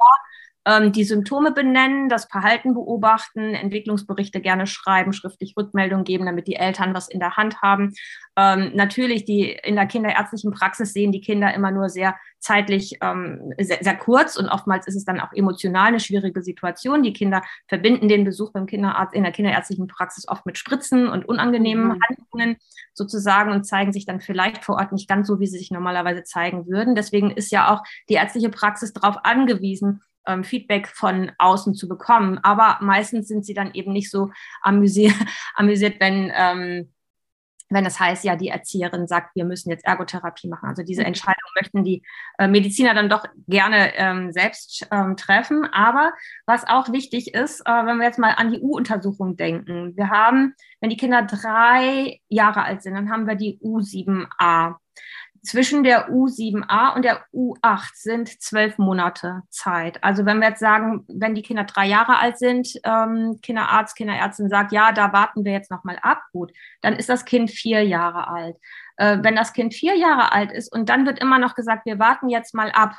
[0.66, 6.56] ähm, die Symptome benennen, das Verhalten beobachten, Entwicklungsberichte gerne schreiben, schriftlich Rückmeldung geben, damit die
[6.56, 7.94] Eltern was in der Hand haben.
[8.36, 13.54] Ähm, natürlich, die in der kinderärztlichen Praxis sehen die Kinder immer nur sehr zeitlich ähm,
[13.60, 17.02] sehr, sehr, kurz und oftmals ist es dann auch emotional eine schwierige Situation.
[17.02, 21.28] Die Kinder verbinden den Besuch beim Kinderarzt in der kinderärztlichen Praxis oft mit Spritzen und
[21.28, 22.00] unangenehmen mhm.
[22.08, 22.58] Handlungen
[22.94, 26.24] sozusagen und zeigen sich dann vielleicht vor Ort nicht ganz so, wie sie sich normalerweise
[26.24, 26.94] zeigen würden.
[26.94, 32.40] Deswegen ist ja auch die ärztliche Praxis darauf angewiesen, ähm, Feedback von außen zu bekommen.
[32.44, 35.16] Aber meistens sind sie dann eben nicht so amüsiert,
[35.56, 36.92] amüsiert wenn, ähm,
[37.70, 40.70] wenn das heißt, ja, die Erzieherin sagt, wir müssen jetzt Ergotherapie machen.
[40.70, 41.08] Also diese mhm.
[41.08, 42.04] Entscheidung möchten die
[42.38, 45.66] äh, Mediziner dann doch gerne ähm, selbst ähm, treffen.
[45.72, 46.14] Aber
[46.46, 49.98] was auch wichtig ist, äh, wenn wir jetzt mal an die U-Untersuchung denken.
[49.98, 54.76] Wir haben, wenn die Kinder drei Jahre alt sind, dann haben wir die U7a
[55.46, 60.04] zwischen der U7a und der U8 sind zwölf Monate Zeit.
[60.04, 64.50] Also wenn wir jetzt sagen, wenn die Kinder drei Jahre alt sind, ähm, Kinderarzt, Kinderärztin
[64.50, 68.28] sagt, ja, da warten wir jetzt nochmal ab, gut, dann ist das Kind vier Jahre
[68.28, 68.58] alt.
[68.98, 72.00] Äh, wenn das Kind vier Jahre alt ist und dann wird immer noch gesagt, wir
[72.00, 72.96] warten jetzt mal ab,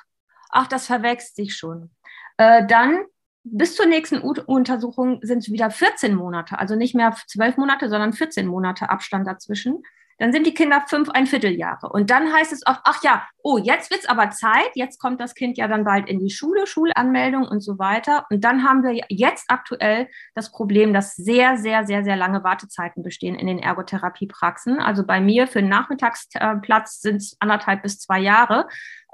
[0.51, 1.91] ach, das verwechselt sich schon,
[2.37, 3.05] äh, dann
[3.49, 8.13] bis zur nächsten U-Untersuchung sind es wieder 14 Monate, also nicht mehr zwölf Monate, sondern
[8.13, 9.83] 14 Monate Abstand dazwischen.
[10.19, 11.89] Dann sind die Kinder fünf, ein Vierteljahre.
[11.89, 14.71] Und dann heißt es oft, ach ja, oh, jetzt wird's aber Zeit.
[14.75, 18.27] Jetzt kommt das Kind ja dann bald in die Schule, Schulanmeldung und so weiter.
[18.31, 23.03] Und dann haben wir jetzt aktuell das Problem, dass sehr, sehr, sehr, sehr lange Wartezeiten
[23.03, 24.79] bestehen in den Ergotherapiepraxen.
[24.79, 28.67] Also bei mir für einen Nachmittagsplatz sind es anderthalb bis zwei Jahre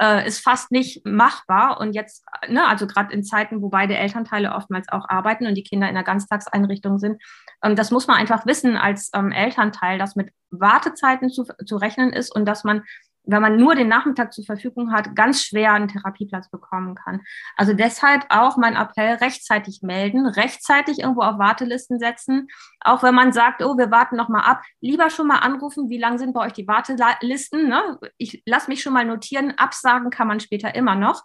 [0.03, 1.79] äh, ist fast nicht machbar.
[1.81, 5.62] Und jetzt, ne, also gerade in Zeiten, wo beide Elternteile oftmals auch arbeiten und die
[5.62, 7.23] Kinder in der Ganztagseinrichtung sind,
[7.62, 12.12] ähm, das muss man einfach wissen als ähm, Elternteil, dass mit Wartezeiten zu, zu rechnen
[12.12, 12.83] ist und dass man
[13.24, 17.20] wenn man nur den Nachmittag zur Verfügung hat, ganz schwer einen Therapieplatz bekommen kann.
[17.56, 22.48] Also deshalb auch mein Appell, rechtzeitig melden, rechtzeitig irgendwo auf Wartelisten setzen.
[22.80, 25.98] Auch wenn man sagt, oh, wir warten noch mal ab, lieber schon mal anrufen, wie
[25.98, 27.68] lang sind bei euch die Wartelisten?
[27.68, 27.98] Ne?
[28.18, 31.22] Ich lasse mich schon mal notieren, absagen kann man später immer noch.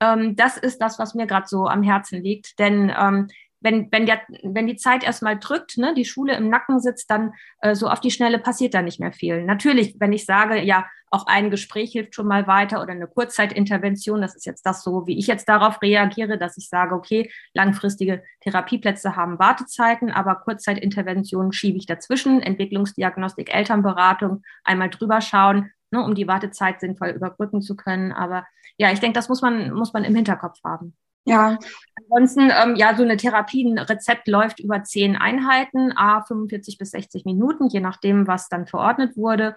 [0.00, 2.58] Ähm, das ist das, was mir gerade so am Herzen liegt.
[2.58, 3.28] Denn ähm,
[3.60, 7.32] wenn, wenn, der, wenn die Zeit erstmal drückt, ne, die Schule im Nacken sitzt, dann
[7.60, 9.44] äh, so auf die Schnelle passiert da nicht mehr viel.
[9.44, 14.20] Natürlich, wenn ich sage, ja, auch ein Gespräch hilft schon mal weiter oder eine Kurzzeitintervention,
[14.20, 18.22] das ist jetzt das so, wie ich jetzt darauf reagiere, dass ich sage, okay, langfristige
[18.40, 26.14] Therapieplätze haben Wartezeiten, aber Kurzzeitinterventionen schiebe ich dazwischen, Entwicklungsdiagnostik, Elternberatung, einmal drüber schauen, ne, um
[26.14, 28.12] die Wartezeit sinnvoll überbrücken zu können.
[28.12, 30.96] Aber ja, ich denke, das muss man, muss man im Hinterkopf haben.
[31.26, 31.58] Ja.
[31.96, 36.92] Ansonsten, ähm, ja, so eine Therapie, ein Rezept läuft über zehn Einheiten, a 45 bis
[36.92, 39.56] 60 Minuten, je nachdem, was dann verordnet wurde.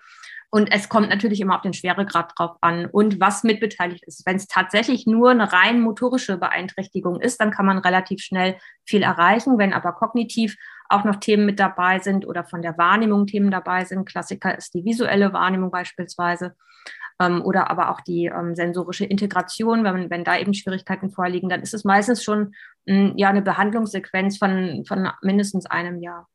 [0.51, 4.25] Und es kommt natürlich immer auf den Schweregrad drauf an und was mitbeteiligt ist.
[4.25, 9.03] Wenn es tatsächlich nur eine rein motorische Beeinträchtigung ist, dann kann man relativ schnell viel
[9.03, 9.59] erreichen.
[9.59, 10.57] Wenn aber kognitiv
[10.89, 14.73] auch noch Themen mit dabei sind oder von der Wahrnehmung Themen dabei sind, Klassiker ist
[14.73, 16.55] die visuelle Wahrnehmung beispielsweise,
[17.19, 21.61] ähm, oder aber auch die ähm, sensorische Integration, wenn, wenn da eben Schwierigkeiten vorliegen, dann
[21.61, 22.53] ist es meistens schon
[22.85, 26.27] mh, hm, ja eine Behandlungssequenz von, von mindestens einem Jahr.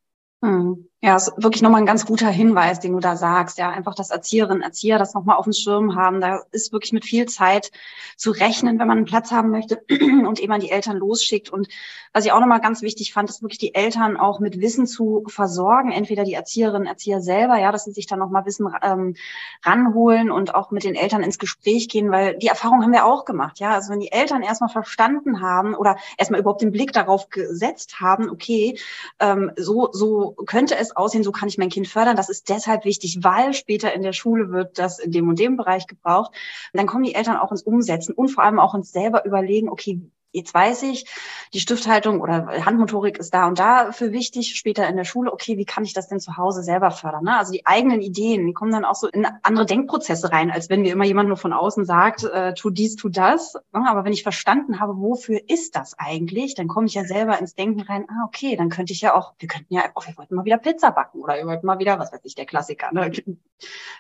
[0.45, 0.89] Hm.
[1.05, 3.59] Ja, ist wirklich nochmal ein ganz guter Hinweis, den du da sagst.
[3.59, 6.23] Ja, einfach, dass Erzieherinnen, Erzieher das nochmal auf dem Schirm haben.
[6.23, 7.73] Da ist wirklich mit viel Zeit
[8.17, 11.51] zu rechnen, wenn man einen Platz haben möchte und eben an die Eltern losschickt.
[11.51, 11.69] Und
[12.15, 15.25] was ich auch nochmal ganz wichtig fand, ist wirklich die Eltern auch mit Wissen zu
[15.27, 15.93] versorgen.
[15.93, 19.15] Entweder die Erzieherinnen, Erzieher selber, ja, dass sie sich dann nochmal Wissen ähm,
[19.63, 23.27] ranholen und auch mit den Eltern ins Gespräch gehen, weil die Erfahrung haben wir auch
[23.27, 23.59] gemacht.
[23.59, 28.01] Ja, also wenn die Eltern erstmal verstanden haben oder erstmal überhaupt den Blick darauf gesetzt
[28.01, 28.79] haben, okay,
[29.21, 32.17] ähm, so, so könnte es aussehen, so kann ich mein Kind fördern.
[32.17, 35.57] Das ist deshalb wichtig, weil später in der Schule wird das in dem und dem
[35.57, 36.33] Bereich gebraucht.
[36.73, 39.69] Und dann kommen die Eltern auch ins Umsetzen und vor allem auch ins selber überlegen,
[39.69, 40.01] okay,
[40.35, 41.07] jetzt weiß ich,
[41.53, 45.57] die Stifthaltung oder Handmotorik ist da und da für wichtig, später in der Schule, okay,
[45.57, 47.25] wie kann ich das denn zu Hause selber fördern?
[47.25, 47.39] Ne?
[47.39, 50.83] Also die eigenen Ideen, die kommen dann auch so in andere Denkprozesse rein, als wenn
[50.83, 53.55] mir immer jemand nur von außen sagt, äh, tu dies, tu das.
[53.73, 53.89] Ne?
[53.89, 57.55] Aber wenn ich verstanden habe, wofür ist das eigentlich, dann komme ich ja selber ins
[57.55, 60.35] Denken rein, ah, okay, dann könnte ich ja auch, wir könnten ja, oh, wir wollten
[60.35, 63.13] mal wieder Pizza backen oder wir wollten mal wieder, was weiß ich, der Klassiker, ne?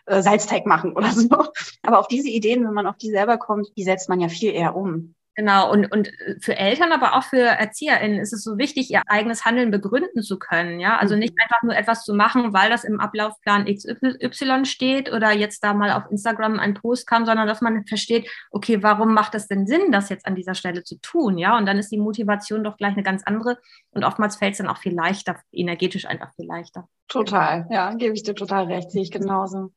[0.07, 1.29] Äh, Salzteig machen oder so.
[1.83, 4.53] Aber auf diese Ideen, wenn man auf die selber kommt, die setzt man ja viel
[4.53, 5.14] eher um.
[5.37, 9.44] Genau, und, und für Eltern, aber auch für ErzieherInnen ist es so wichtig, ihr eigenes
[9.44, 10.79] Handeln begründen zu können.
[10.79, 11.42] Ja, also nicht mhm.
[11.42, 15.90] einfach nur etwas zu machen, weil das im Ablaufplan XY steht oder jetzt da mal
[15.90, 19.90] auf Instagram ein Post kam, sondern dass man versteht, okay, warum macht es denn Sinn,
[19.90, 21.37] das jetzt an dieser Stelle zu tun?
[21.37, 23.59] Ja, und dann ist die Motivation doch gleich eine ganz andere
[23.90, 26.88] und oftmals fällt es dann auch viel leichter, energetisch einfach viel leichter.
[27.09, 29.73] Total, ja, gebe ich dir total recht, sehe ich genauso.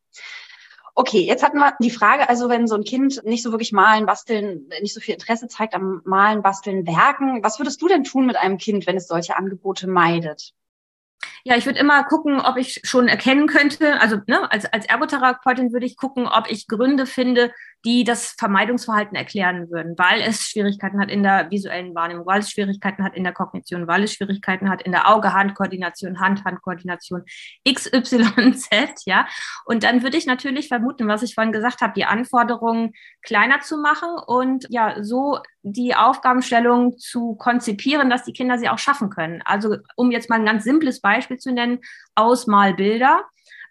[0.99, 4.07] Okay, jetzt hatten wir die Frage, also wenn so ein Kind nicht so wirklich malen,
[4.07, 8.25] basteln, nicht so viel Interesse zeigt am Malen, basteln, werken, was würdest du denn tun
[8.25, 10.55] mit einem Kind, wenn es solche Angebote meidet?
[11.47, 15.71] Ja, ich würde immer gucken, ob ich schon erkennen könnte, also ne, als, als Ergotherapeutin
[15.71, 17.53] würde ich gucken, ob ich Gründe finde,
[17.85, 22.51] die das Vermeidungsverhalten erklären würden, weil es Schwierigkeiten hat in der visuellen Wahrnehmung, weil es
[22.51, 27.23] Schwierigkeiten hat in der Kognition, weil es Schwierigkeiten hat in der Auge-Hand-Koordination, Hand-Hand-Koordination,
[27.65, 29.25] XYZ, ja.
[29.63, 33.77] Und dann würde ich natürlich vermuten, was ich vorhin gesagt habe, die Anforderungen kleiner zu
[33.77, 39.41] machen und ja, so die Aufgabenstellung zu konzipieren, dass die Kinder sie auch schaffen können.
[39.45, 41.79] Also, um jetzt mal ein ganz simples Beispiel zu nennen,
[42.15, 43.25] Ausmalbilder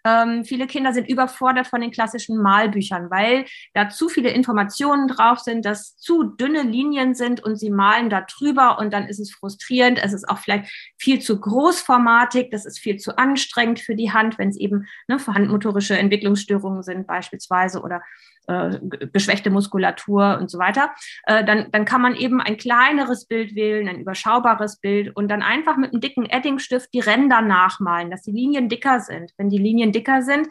[0.07, 5.39] ähm, viele Kinder sind überfordert von den klassischen Malbüchern, weil da zu viele Informationen drauf
[5.39, 9.33] sind, dass zu dünne Linien sind und sie malen da drüber und dann ist es
[9.33, 9.99] frustrierend.
[10.01, 14.37] Es ist auch vielleicht viel zu großformatig, das ist viel zu anstrengend für die Hand,
[14.37, 18.01] wenn es eben ne, handmotorische Entwicklungsstörungen sind beispielsweise oder
[18.47, 18.79] äh,
[19.13, 20.91] geschwächte Muskulatur und so weiter,
[21.23, 25.41] äh, dann, dann kann man eben ein kleineres Bild wählen, ein überschaubares Bild und dann
[25.41, 29.33] einfach mit einem dicken Eddingstift die Ränder nachmalen, dass die Linien dicker sind.
[29.37, 30.47] Wenn die Linien dicker sind,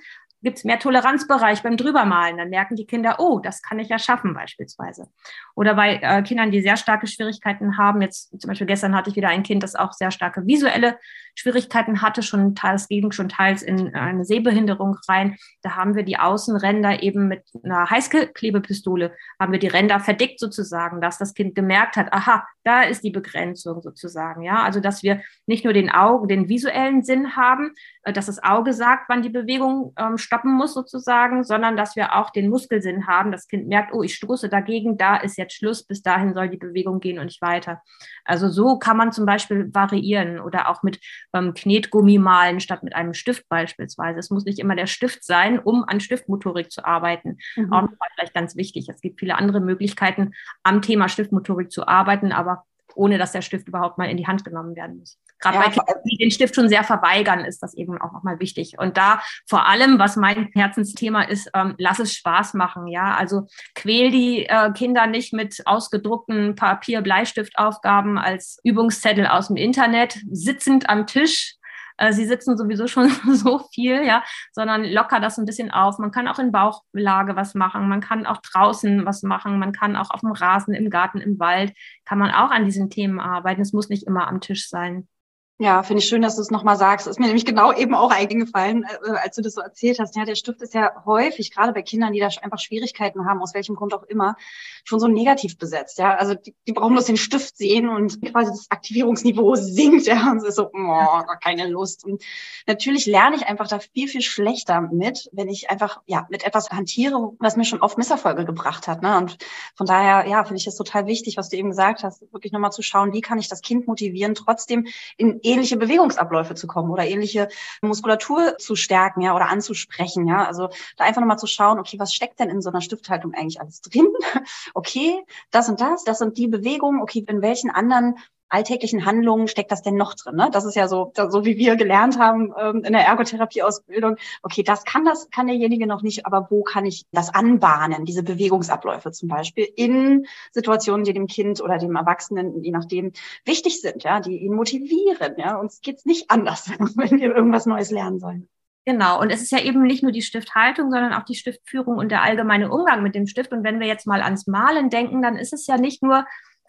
[0.46, 2.36] gibt es mehr Toleranzbereich beim Drübermalen.
[2.36, 5.08] Dann merken die Kinder, oh, das kann ich ja schaffen beispielsweise.
[5.56, 9.16] Oder bei äh, Kindern, die sehr starke Schwierigkeiten haben, jetzt zum Beispiel gestern hatte ich
[9.16, 10.98] wieder ein Kind, das auch sehr starke visuelle
[11.34, 15.36] Schwierigkeiten hatte, schon teils ging schon teils in eine Sehbehinderung rein.
[15.62, 21.00] Da haben wir die Außenränder eben mit einer Heißklebepistole, haben wir die Ränder verdickt sozusagen,
[21.00, 24.42] dass das Kind gemerkt hat, aha, da ist die Begrenzung sozusagen.
[24.42, 28.42] Ja, also dass wir nicht nur den Augen, den visuellen Sinn haben, äh, dass das
[28.42, 33.06] Auge sagt, wann die Bewegung ähm, stoppen muss sozusagen, sondern dass wir auch den Muskelsinn
[33.06, 33.32] haben.
[33.32, 36.58] Das Kind merkt, oh, ich stoße dagegen, da ist jetzt Schluss, bis dahin soll die
[36.58, 37.82] Bewegung gehen und nicht weiter.
[38.24, 41.00] Also so kann man zum Beispiel variieren oder auch mit
[41.32, 44.18] ähm, Knetgummi malen statt mit einem Stift beispielsweise.
[44.18, 47.38] Es muss nicht immer der Stift sein, um an Stiftmotorik zu arbeiten.
[47.56, 47.72] Mhm.
[47.72, 48.88] Auch nochmal vielleicht ganz wichtig.
[48.88, 52.64] Es gibt viele andere Möglichkeiten, am Thema Stiftmotorik zu arbeiten, aber
[52.96, 55.18] ohne dass der Stift überhaupt mal in die Hand genommen werden muss.
[55.38, 58.40] Gerade ja, bei Kindern, die den Stift schon sehr verweigern, ist das eben auch nochmal
[58.40, 58.78] wichtig.
[58.78, 62.86] Und da vor allem, was mein Herzensthema ist, ähm, lass es Spaß machen.
[62.86, 70.18] Ja, also quäl die äh, Kinder nicht mit ausgedruckten Papier-Bleistiftaufgaben als Übungszettel aus dem Internet,
[70.30, 71.56] sitzend am Tisch
[71.96, 75.98] äh, sie sitzen sowieso schon so viel, ja, sondern locker das ein bisschen auf.
[75.98, 79.96] Man kann auch in Bauchlage was machen, man kann auch draußen was machen, man kann
[79.96, 81.72] auch auf dem Rasen, im Garten, im Wald,
[82.04, 83.62] kann man auch an diesen Themen arbeiten.
[83.62, 85.08] Es muss nicht immer am Tisch sein.
[85.58, 87.06] Ja, finde ich schön, dass du es nochmal sagst.
[87.06, 90.14] Ist mir nämlich genau eben auch eingefallen, äh, als du das so erzählt hast.
[90.14, 93.54] Ja, der Stift ist ja häufig, gerade bei Kindern, die da einfach Schwierigkeiten haben, aus
[93.54, 94.36] welchem Grund auch immer,
[94.84, 95.98] schon so negativ besetzt.
[95.98, 100.06] Ja, also die, die brauchen bloß den Stift sehen und quasi das Aktivierungsniveau sinkt.
[100.06, 102.04] Ja, und es ist so, oh, keine Lust.
[102.04, 102.22] Und
[102.66, 106.68] natürlich lerne ich einfach da viel, viel schlechter mit, wenn ich einfach, ja, mit etwas
[106.68, 109.00] hantiere, was mir schon oft Misserfolge gebracht hat.
[109.00, 109.16] Ne?
[109.16, 109.38] Und
[109.74, 112.72] von daher, ja, finde ich es total wichtig, was du eben gesagt hast, wirklich nochmal
[112.72, 117.06] zu schauen, wie kann ich das Kind motivieren, trotzdem in ähnliche Bewegungsabläufe zu kommen oder
[117.06, 117.48] ähnliche
[117.80, 120.44] Muskulatur zu stärken, ja, oder anzusprechen, ja.
[120.44, 123.60] Also da einfach nochmal zu schauen, okay, was steckt denn in so einer Stifthaltung eigentlich
[123.60, 124.06] alles drin?
[124.74, 128.16] Okay, das und das, das sind die Bewegungen, okay, in welchen anderen
[128.48, 130.36] alltäglichen Handlungen steckt das denn noch drin?
[130.36, 130.48] Ne?
[130.52, 134.16] Das ist ja so, so wie wir gelernt haben ähm, in der Ergotherapieausbildung.
[134.42, 138.04] Okay, das kann das kann derjenige noch nicht, aber wo kann ich das anbahnen?
[138.04, 143.12] Diese Bewegungsabläufe zum Beispiel in Situationen, die dem Kind oder dem Erwachsenen, je nachdem,
[143.44, 145.34] wichtig sind, ja, die ihn motivieren.
[145.38, 148.48] Ja, uns geht's nicht anders, wenn wir irgendwas Neues lernen sollen.
[148.88, 152.10] Genau, und es ist ja eben nicht nur die Stifthaltung, sondern auch die Stiftführung und
[152.10, 153.50] der allgemeine Umgang mit dem Stift.
[153.50, 156.24] Und wenn wir jetzt mal ans Malen denken, dann ist es ja nicht nur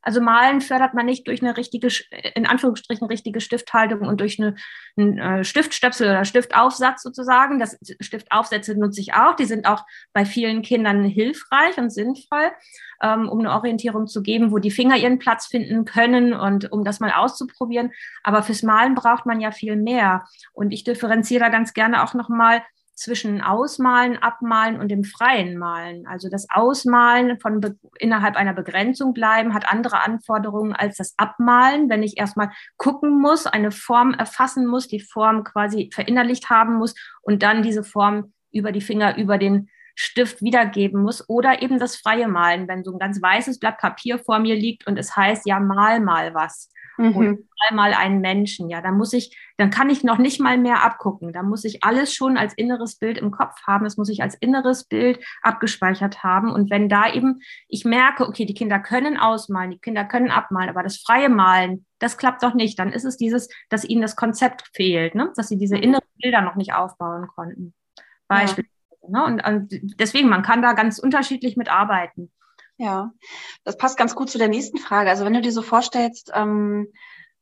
[0.08, 1.90] also Malen fördert man nicht durch eine richtige,
[2.34, 4.56] in Anführungsstrichen richtige Stifthaltung und durch eine,
[4.96, 7.60] einen äh, Stiftstöpsel oder Stiftaufsatz sozusagen.
[7.60, 9.36] Das Stiftaufsätze nutze ich auch.
[9.36, 12.54] Die sind auch bei vielen Kindern hilfreich und sinnvoll,
[13.04, 16.86] ähm, um eine Orientierung zu geben, wo die Finger ihren Platz finden können und um
[16.86, 17.92] das mal auszuprobieren.
[18.24, 20.24] Aber fürs Malen braucht man ja viel mehr.
[20.54, 22.62] Und ich differenziere da ganz gerne auch nochmal
[22.98, 26.08] zwischen Ausmalen, Abmalen und dem freien Malen.
[26.08, 32.02] Also das Ausmalen von innerhalb einer Begrenzung bleiben hat andere Anforderungen als das Abmalen, wenn
[32.02, 37.44] ich erstmal gucken muss, eine Form erfassen muss, die Form quasi verinnerlicht haben muss und
[37.44, 42.28] dann diese Form über die Finger, über den Stift wiedergeben muss oder eben das freie
[42.28, 45.60] Malen, wenn so ein ganz weißes Blatt Papier vor mir liegt und es heißt, ja,
[45.60, 47.16] mal mal was mhm.
[47.16, 48.70] und einmal einen Menschen.
[48.70, 51.34] Ja, dann muss ich, dann kann ich noch nicht mal mehr abgucken.
[51.34, 53.84] Da muss ich alles schon als inneres Bild im Kopf haben.
[53.84, 56.52] Das muss ich als inneres Bild abgespeichert haben.
[56.52, 60.70] Und wenn da eben ich merke, okay, die Kinder können ausmalen, die Kinder können abmalen,
[60.70, 62.80] aber das freie Malen, das klappt doch nicht.
[62.80, 65.32] Dann ist es dieses, dass ihnen das Konzept fehlt, ne?
[65.36, 65.84] dass sie diese mhm.
[65.84, 67.74] inneren Bilder noch nicht aufbauen konnten.
[68.28, 68.66] Beispiel.
[69.04, 69.10] Ja.
[69.10, 69.26] Ne?
[69.26, 72.32] Und, und deswegen, man kann da ganz unterschiedlich mitarbeiten.
[72.78, 73.12] Ja,
[73.64, 75.10] das passt ganz gut zu der nächsten Frage.
[75.10, 76.94] Also wenn du dir so vorstellst, ähm,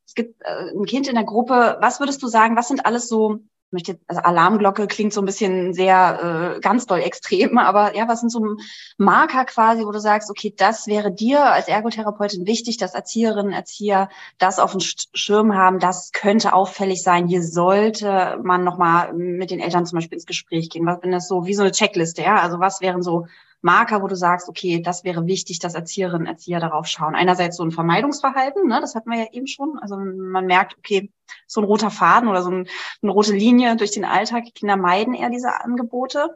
[0.06, 3.08] es gibt äh, ein Kind in der Gruppe, was würdest du sagen, was sind alles
[3.08, 3.42] so
[3.76, 8.22] möchte also Alarmglocke klingt so ein bisschen sehr äh, ganz doll extrem, aber ja, was
[8.22, 8.56] sind so
[8.98, 14.10] Marker quasi, wo du sagst, okay, das wäre dir als Ergotherapeutin wichtig, dass Erzieherinnen, Erzieher
[14.40, 17.28] das auf dem Schirm haben, das könnte auffällig sein.
[17.28, 20.86] Hier sollte man nochmal mit den Eltern zum Beispiel ins Gespräch gehen.
[20.86, 22.42] Was wenn das so wie so eine Checkliste, ja?
[22.42, 23.28] Also was wären so
[23.62, 27.16] Marker, wo du sagst, okay, das wäre wichtig, dass Erzieherinnen, Erzieher darauf schauen.
[27.16, 29.80] Einerseits so ein Vermeidungsverhalten, ne, das hatten wir ja eben schon.
[29.80, 31.12] Also man merkt, okay,
[31.48, 32.68] so ein roter Faden oder so ein,
[33.02, 34.46] eine rote Linie durch den Alltag.
[34.54, 36.36] Kinder meiden eher diese Angebote.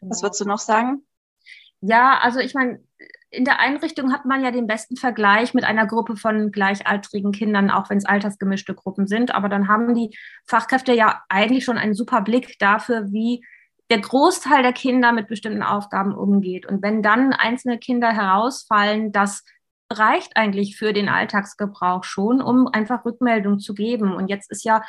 [0.00, 1.04] Was würdest du noch sagen?
[1.80, 2.80] Ja, also ich meine,
[3.30, 7.70] in der Einrichtung hat man ja den besten Vergleich mit einer Gruppe von gleichaltrigen Kindern,
[7.70, 9.34] auch wenn es altersgemischte Gruppen sind.
[9.34, 13.44] Aber dann haben die Fachkräfte ja eigentlich schon einen super Blick dafür, wie
[13.90, 16.64] der Großteil der Kinder mit bestimmten Aufgaben umgeht.
[16.64, 19.44] Und wenn dann einzelne Kinder herausfallen, das
[19.92, 24.14] reicht eigentlich für den Alltagsgebrauch schon, um einfach Rückmeldung zu geben.
[24.14, 24.82] Und jetzt ist ja,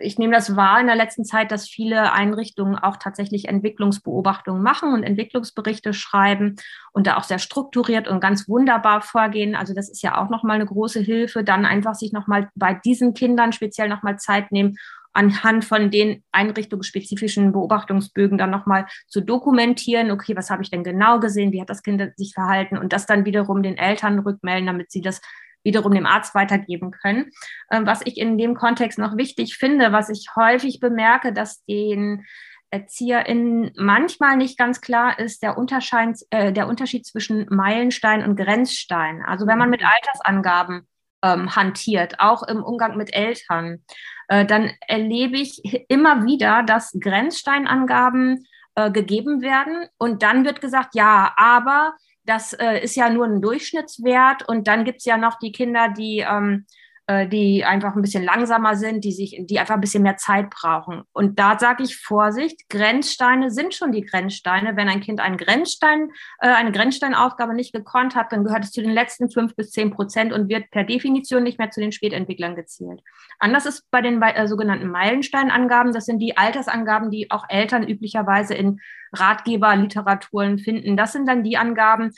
[0.00, 4.92] ich nehme das wahr in der letzten Zeit, dass viele Einrichtungen auch tatsächlich Entwicklungsbeobachtungen machen
[4.94, 6.56] und Entwicklungsberichte schreiben
[6.92, 9.54] und da auch sehr strukturiert und ganz wunderbar vorgehen.
[9.54, 13.14] Also das ist ja auch nochmal eine große Hilfe, dann einfach sich nochmal bei diesen
[13.14, 14.76] Kindern speziell nochmal Zeit nehmen
[15.12, 21.20] anhand von den einrichtungsspezifischen Beobachtungsbögen dann nochmal zu dokumentieren, okay, was habe ich denn genau
[21.20, 24.90] gesehen, wie hat das Kind sich verhalten und das dann wiederum den Eltern rückmelden, damit
[24.90, 25.20] sie das
[25.64, 27.30] wiederum dem Arzt weitergeben können.
[27.70, 32.24] Ähm, was ich in dem Kontext noch wichtig finde, was ich häufig bemerke, dass den
[32.70, 39.22] ErzieherInnen manchmal nicht ganz klar ist, der Unterschied, äh, der Unterschied zwischen Meilenstein und Grenzstein.
[39.22, 40.88] Also wenn man mit Altersangaben
[41.22, 43.84] ähm, hantiert, auch im Umgang mit Eltern,
[44.28, 50.94] äh, dann erlebe ich immer wieder, dass Grenzsteinangaben äh, gegeben werden und dann wird gesagt,
[50.94, 55.38] ja, aber das äh, ist ja nur ein Durchschnittswert und dann gibt es ja noch
[55.38, 56.81] die Kinder, die ähm, äh,
[57.28, 61.02] die einfach ein bisschen langsamer sind, die sich, die einfach ein bisschen mehr Zeit brauchen.
[61.12, 64.76] Und da sage ich Vorsicht, Grenzsteine sind schon die Grenzsteine.
[64.76, 68.82] Wenn ein Kind einen Grenzstein, äh, eine Grenzsteinaufgabe nicht gekonnt hat, dann gehört es zu
[68.82, 72.56] den letzten fünf bis zehn Prozent und wird per Definition nicht mehr zu den Spätentwicklern
[72.56, 73.00] gezählt.
[73.38, 75.92] Anders ist bei den äh, sogenannten Meilensteinangaben.
[75.92, 78.80] Das sind die Altersangaben, die auch Eltern üblicherweise in
[79.12, 80.96] Ratgeberliteraturen finden.
[80.96, 82.12] Das sind dann die Angaben,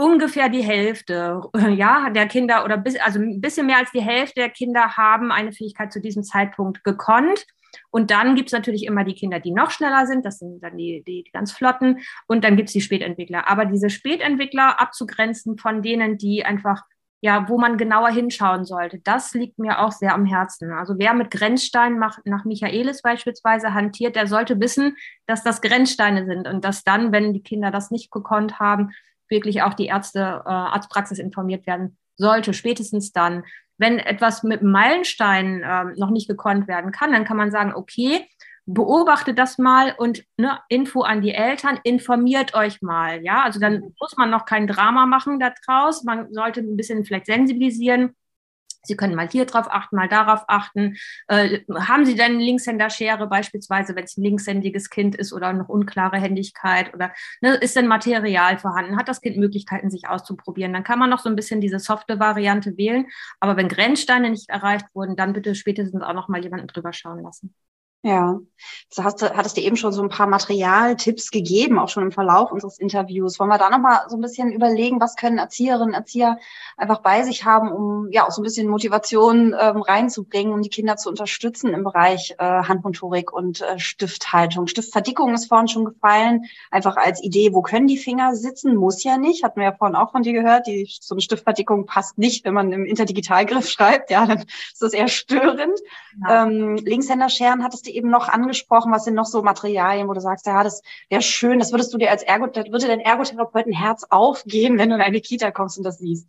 [0.00, 4.40] ungefähr die Hälfte ja, der Kinder oder bis, also ein bisschen mehr als die Hälfte
[4.40, 7.46] der Kinder haben eine Fähigkeit zu diesem Zeitpunkt gekonnt.
[7.90, 10.76] Und dann gibt es natürlich immer die Kinder, die noch schneller sind, das sind dann
[10.76, 13.48] die, die, die ganz flotten, und dann gibt es die Spätentwickler.
[13.48, 16.82] Aber diese Spätentwickler abzugrenzen von denen, die einfach,
[17.20, 20.72] ja, wo man genauer hinschauen sollte, das liegt mir auch sehr am Herzen.
[20.72, 26.26] Also wer mit Grenzsteinen macht, nach Michaelis beispielsweise hantiert, der sollte wissen, dass das Grenzsteine
[26.26, 28.90] sind und dass dann, wenn die Kinder das nicht gekonnt haben,
[29.30, 33.44] wirklich auch die Ärzte, äh, Arztpraxis informiert werden sollte, spätestens dann.
[33.78, 38.26] Wenn etwas mit Meilenstein äh, noch nicht gekonnt werden kann, dann kann man sagen, okay,
[38.66, 43.22] beobachtet das mal und ne, Info an die Eltern, informiert euch mal.
[43.24, 46.04] Ja, also dann muss man noch kein Drama machen daraus.
[46.04, 48.14] Man sollte ein bisschen vielleicht sensibilisieren
[48.82, 50.96] Sie können mal hier drauf achten, mal darauf achten.
[51.28, 56.18] Äh, haben Sie denn Linkshänderschere beispielsweise, wenn es ein linkshändiges Kind ist oder noch unklare
[56.18, 58.96] Händigkeit oder ne, ist denn Material vorhanden?
[58.96, 60.72] Hat das Kind Möglichkeiten, sich auszuprobieren?
[60.72, 63.06] Dann kann man noch so ein bisschen diese softe Variante wählen.
[63.40, 67.22] Aber wenn Grenzsteine nicht erreicht wurden, dann bitte spätestens auch noch mal jemanden drüber schauen
[67.22, 67.54] lassen.
[68.02, 68.40] Ja,
[68.96, 72.50] du hast, hattest dir eben schon so ein paar Materialtipps gegeben, auch schon im Verlauf
[72.50, 73.38] unseres Interviews.
[73.38, 76.38] Wollen wir da nochmal so ein bisschen überlegen, was können Erzieherinnen, Erzieher
[76.78, 80.70] einfach bei sich haben, um ja auch so ein bisschen Motivation ähm, reinzubringen, um die
[80.70, 84.66] Kinder zu unterstützen im Bereich äh, Handmotorik und äh, Stifthaltung.
[84.66, 89.18] Stiftverdickung ist vorhin schon gefallen, einfach als Idee, wo können die Finger sitzen, muss ja
[89.18, 92.46] nicht, hatten wir ja vorhin auch von dir gehört, die, so eine Stiftverdickung passt nicht,
[92.46, 95.78] wenn man im Interdigitalgriff schreibt, ja, dann ist das eher störend.
[96.26, 96.46] Ja.
[96.46, 98.92] Ähm, Linkshänderscheren hattest du du eben noch angesprochen?
[98.92, 101.98] Was sind noch so Materialien, wo du sagst, ja, das wäre schön, das würdest du
[101.98, 105.78] dir als Ergo, das würde dein Ergotherapeuten Herz aufgehen, wenn du in eine Kita kommst
[105.78, 106.28] und das siehst?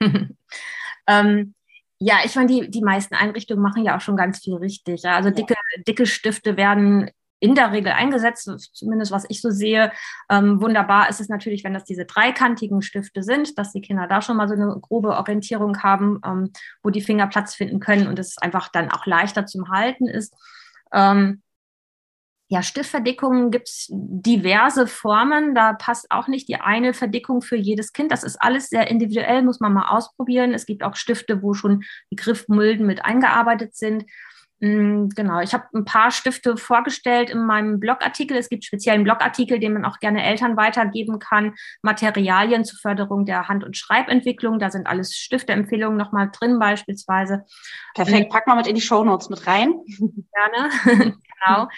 [1.06, 1.54] ähm,
[1.98, 5.02] ja, ich meine, die, die meisten Einrichtungen machen ja auch schon ganz viel richtig.
[5.02, 5.16] Ja.
[5.16, 5.82] Also dicke, ja.
[5.86, 7.10] dicke Stifte werden
[7.42, 9.90] in der Regel eingesetzt, zumindest was ich so sehe.
[10.30, 14.22] Ähm, wunderbar ist es natürlich, wenn das diese dreikantigen Stifte sind, dass die Kinder da
[14.22, 16.52] schon mal so eine grobe Orientierung haben, ähm,
[16.84, 20.36] wo die Finger Platz finden können und es einfach dann auch leichter zum Halten ist.
[20.92, 21.42] Ähm,
[22.52, 25.54] ja, Stiftverdickungen gibt es diverse Formen.
[25.54, 28.12] Da passt auch nicht die eine Verdickung für jedes Kind.
[28.12, 30.52] Das ist alles sehr individuell, muss man mal ausprobieren.
[30.52, 34.04] Es gibt auch Stifte, wo schon die Griffmulden mit eingearbeitet sind.
[34.62, 38.36] Mm, genau, ich habe ein paar Stifte vorgestellt in meinem Blogartikel.
[38.36, 41.54] Es gibt speziellen Blogartikel, den man auch gerne Eltern weitergeben kann.
[41.82, 44.60] Materialien zur Förderung der Hand- und Schreibentwicklung.
[44.60, 47.44] Da sind alles Stifteempfehlungen nochmal drin beispielsweise.
[47.94, 49.74] Perfekt, pack mal mit in die Shownotes mit rein.
[49.98, 50.70] Gerne,
[51.44, 51.68] genau.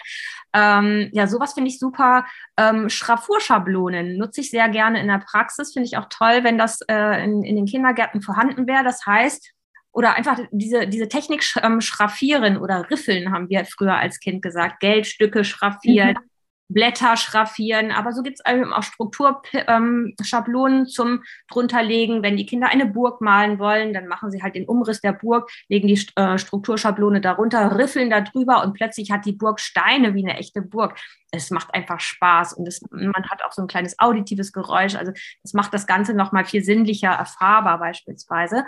[0.53, 2.27] Ähm, ja, sowas finde ich super.
[2.55, 5.73] Ähm, Schraffurschablonen nutze ich sehr gerne in der Praxis.
[5.73, 8.83] Finde ich auch toll, wenn das äh, in, in den Kindergärten vorhanden wäre.
[8.83, 9.54] Das heißt,
[9.95, 14.81] oder einfach diese, diese Technik ähm, schraffieren oder riffeln, haben wir früher als Kind gesagt.
[14.81, 16.29] Geldstücke schraffieren, mhm.
[16.67, 22.23] Blätter schraffieren, aber so gibt es auch Strukturschablonen ähm, zum drunterlegen.
[22.23, 25.49] Wenn die Kinder eine Burg malen wollen, dann machen sie halt den Umriss der Burg,
[25.69, 30.27] legen die äh, Strukturschablone darunter, riffeln da drüber und plötzlich hat die Burg Steine wie
[30.27, 30.99] eine echte Burg.
[31.31, 34.95] Es macht einfach Spaß und es, man hat auch so ein kleines auditives Geräusch.
[34.95, 38.65] Also es macht das Ganze nochmal viel sinnlicher erfahrbar beispielsweise.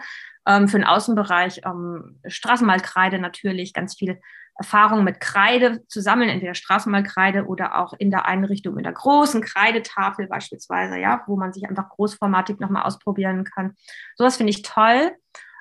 [0.47, 4.19] Ähm, für den Außenbereich ähm, Straßenmalkreide natürlich ganz viel
[4.55, 9.41] Erfahrung mit Kreide zu sammeln, entweder Straßenmalkreide oder auch in der Einrichtung in der großen
[9.41, 13.75] Kreidetafel beispielsweise, ja, wo man sich einfach großformatig nochmal ausprobieren kann.
[14.15, 15.11] Sowas finde ich toll.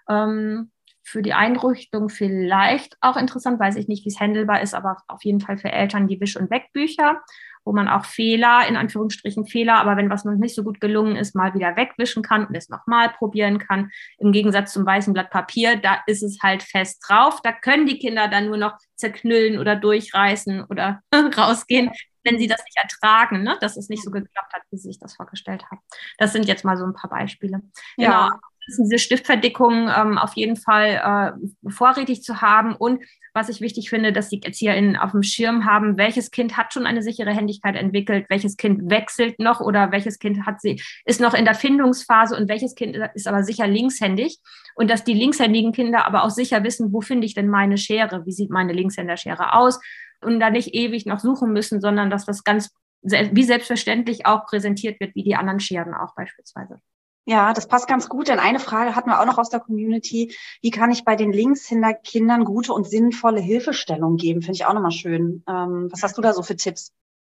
[0.09, 0.71] Ähm,
[1.03, 5.25] für die Einrichtung vielleicht auch interessant, weiß ich nicht, wie es handelbar ist, aber auf
[5.25, 7.23] jeden Fall für Eltern die Wisch- und Wegbücher
[7.67, 11.17] wo man auch Fehler, in Anführungsstrichen Fehler, aber wenn was noch nicht so gut gelungen
[11.17, 13.91] ist, mal wieder wegwischen kann und es nochmal probieren kann.
[14.19, 17.41] Im Gegensatz zum weißen Blatt Papier, da ist es halt fest drauf.
[17.43, 21.03] Da können die Kinder dann nur noch zerknüllen oder durchreißen oder
[21.37, 21.91] rausgehen,
[22.23, 23.59] wenn sie das nicht ertragen, ne?
[23.61, 25.81] dass es nicht so geklappt hat, wie sie sich das vorgestellt haben.
[26.19, 27.61] Das sind jetzt mal so ein paar Beispiele.
[27.97, 28.29] Ja.
[28.29, 33.03] Genau diese Stiftverdickung ähm, auf jeden Fall äh, vorrätig zu haben und
[33.37, 36.87] was ich wichtig finde, dass die ErzieherInnen auf dem Schirm haben, welches Kind hat schon
[36.87, 41.35] eine sichere Händigkeit entwickelt, welches Kind wechselt noch oder welches Kind hat sie, ist noch
[41.35, 44.39] in der Findungsphase und welches Kind ist aber sicher linkshändig.
[44.75, 48.25] Und dass die linkshändigen Kinder aber auch sicher wissen, wo finde ich denn meine Schere,
[48.25, 49.81] wie sieht meine Linkshänderschere aus
[50.23, 52.71] und da nicht ewig noch suchen müssen, sondern dass das ganz
[53.03, 56.81] wie selbstverständlich auch präsentiert wird, wie die anderen Scheren auch beispielsweise.
[57.29, 60.37] Ja, das passt ganz gut, denn eine Frage hatten wir auch noch aus der Community.
[60.63, 64.43] Wie kann ich bei den Linkshänder-Kindern gute und sinnvolle Hilfestellung geben?
[64.43, 65.43] Finde ich auch nochmal schön.
[65.49, 66.93] Ähm, was hast du da so für Tipps?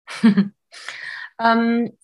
[1.39, 1.97] ähm,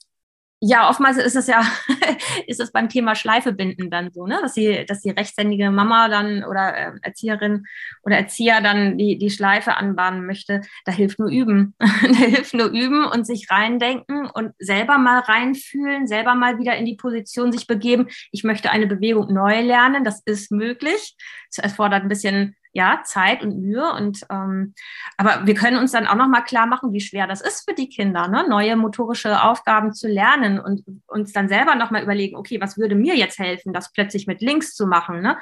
[0.66, 1.62] ja, oftmals ist es ja,
[2.48, 6.08] ist es beim Thema Schleife binden dann so, ne, dass die, dass die rechtshändige Mama
[6.08, 7.66] dann oder äh, Erzieherin
[8.04, 10.62] oder Erzieher dann die, die Schleife anbahnen möchte.
[10.86, 11.76] Da hilft nur üben.
[11.80, 16.86] da hilft nur üben und sich reindenken und selber mal reinfühlen, selber mal wieder in
[16.86, 18.08] die Position sich begeben.
[18.32, 20.06] Ich möchte eine Bewegung neu lernen.
[20.06, 21.18] Das ist möglich.
[21.50, 23.92] Es erfordert ein bisschen ja, Zeit und Mühe.
[23.94, 24.74] Und ähm,
[25.18, 27.76] aber wir können uns dann auch noch mal klar machen, wie schwer das ist für
[27.76, 28.46] die Kinder, ne?
[28.50, 32.96] neue motorische Aufgaben zu lernen und uns dann selber noch mal überlegen, okay, was würde
[32.96, 35.22] mir jetzt helfen, das plötzlich mit links zu machen?
[35.22, 35.38] Ne?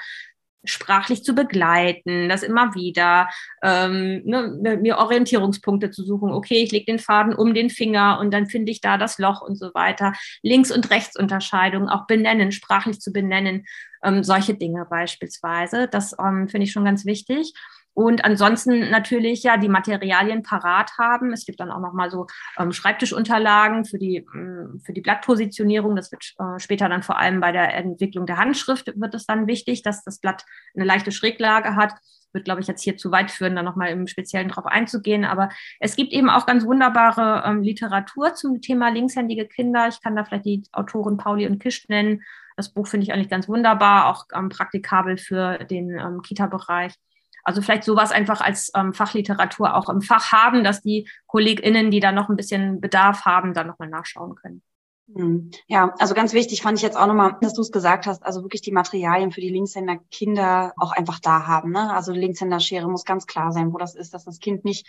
[0.63, 3.29] sprachlich zu begleiten, das immer wieder,
[3.63, 6.31] ähm, ne, mir Orientierungspunkte zu suchen.
[6.31, 9.41] Okay, ich lege den Faden um den Finger und dann finde ich da das Loch
[9.41, 10.13] und so weiter.
[10.43, 13.65] Links- und Rechtsunterscheidung auch benennen, sprachlich zu benennen,
[14.03, 15.87] ähm, solche Dinge beispielsweise.
[15.87, 17.53] Das ähm, finde ich schon ganz wichtig.
[17.93, 21.33] Und ansonsten natürlich ja die Materialien parat haben.
[21.33, 22.27] Es gibt dann auch nochmal so
[22.57, 25.95] ähm, Schreibtischunterlagen für die, ähm, für die Blattpositionierung.
[25.95, 29.47] Das wird äh, später dann vor allem bei der Entwicklung der Handschrift wird es dann
[29.47, 31.93] wichtig, dass das Blatt eine leichte Schräglage hat.
[32.33, 35.25] Wird, glaube ich, jetzt hier zu weit führen, da nochmal im Speziellen drauf einzugehen.
[35.25, 35.49] Aber
[35.81, 39.89] es gibt eben auch ganz wunderbare ähm, Literatur zum Thema linkshändige Kinder.
[39.89, 42.21] Ich kann da vielleicht die Autoren Pauli und Kisch nennen.
[42.61, 46.93] Das Buch finde ich eigentlich ganz wunderbar, auch ähm, praktikabel für den ähm, Kita-Bereich.
[47.43, 51.99] Also vielleicht sowas einfach als ähm, Fachliteratur auch im Fach haben, dass die KollegInnen, die
[51.99, 54.61] da noch ein bisschen Bedarf haben, dann nochmal nachschauen können.
[55.13, 55.51] Hm.
[55.67, 58.43] Ja, also ganz wichtig fand ich jetzt auch nochmal, dass du es gesagt hast, also
[58.43, 61.71] wirklich die Materialien für die Linkshänder Kinder auch einfach da haben.
[61.71, 61.93] Ne?
[61.93, 64.87] Also Linkshänderschere muss ganz klar sein, wo das ist, dass das Kind nicht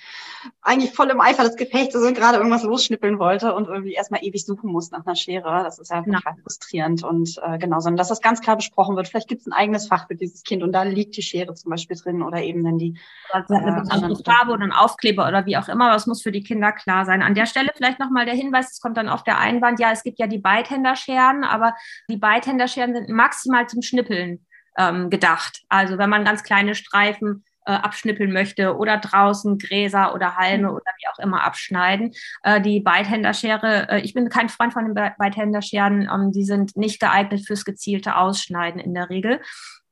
[0.60, 4.24] eigentlich voll im Eifer des Gefechts ist und gerade irgendwas losschnippeln wollte und irgendwie erstmal
[4.24, 5.62] ewig suchen muss nach einer Schere.
[5.64, 6.42] Das ist ja total ja.
[6.42, 9.08] frustrierend und äh, genau, sondern dass das ganz klar besprochen wird.
[9.08, 11.70] Vielleicht gibt es ein eigenes Fach für dieses Kind und da liegt die Schere zum
[11.70, 12.96] Beispiel drin oder eben dann die
[13.32, 15.86] also eine äh, Farbe oder ein Aufkleber oder wie auch immer.
[15.86, 17.22] Aber es muss für die Kinder klar sein.
[17.22, 20.02] An der Stelle vielleicht nochmal der Hinweis, es kommt dann auf der Einwand, ja, es
[20.02, 21.74] gibt gibt ja die Beithänderscheren, aber
[22.08, 24.46] die Beithänderscheren sind maximal zum Schnippeln
[24.76, 25.62] ähm, gedacht.
[25.68, 30.74] Also wenn man ganz kleine Streifen äh, abschnippeln möchte oder draußen Gräser oder Halme mhm.
[30.74, 32.12] oder wie auch immer abschneiden.
[32.42, 36.76] Äh, die Beithänderschere, äh, ich bin kein Freund von den Be Beithänderscheren, ähm, die sind
[36.76, 39.40] nicht geeignet fürs gezielte Ausschneiden in der Regel.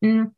[0.00, 0.34] Mhm.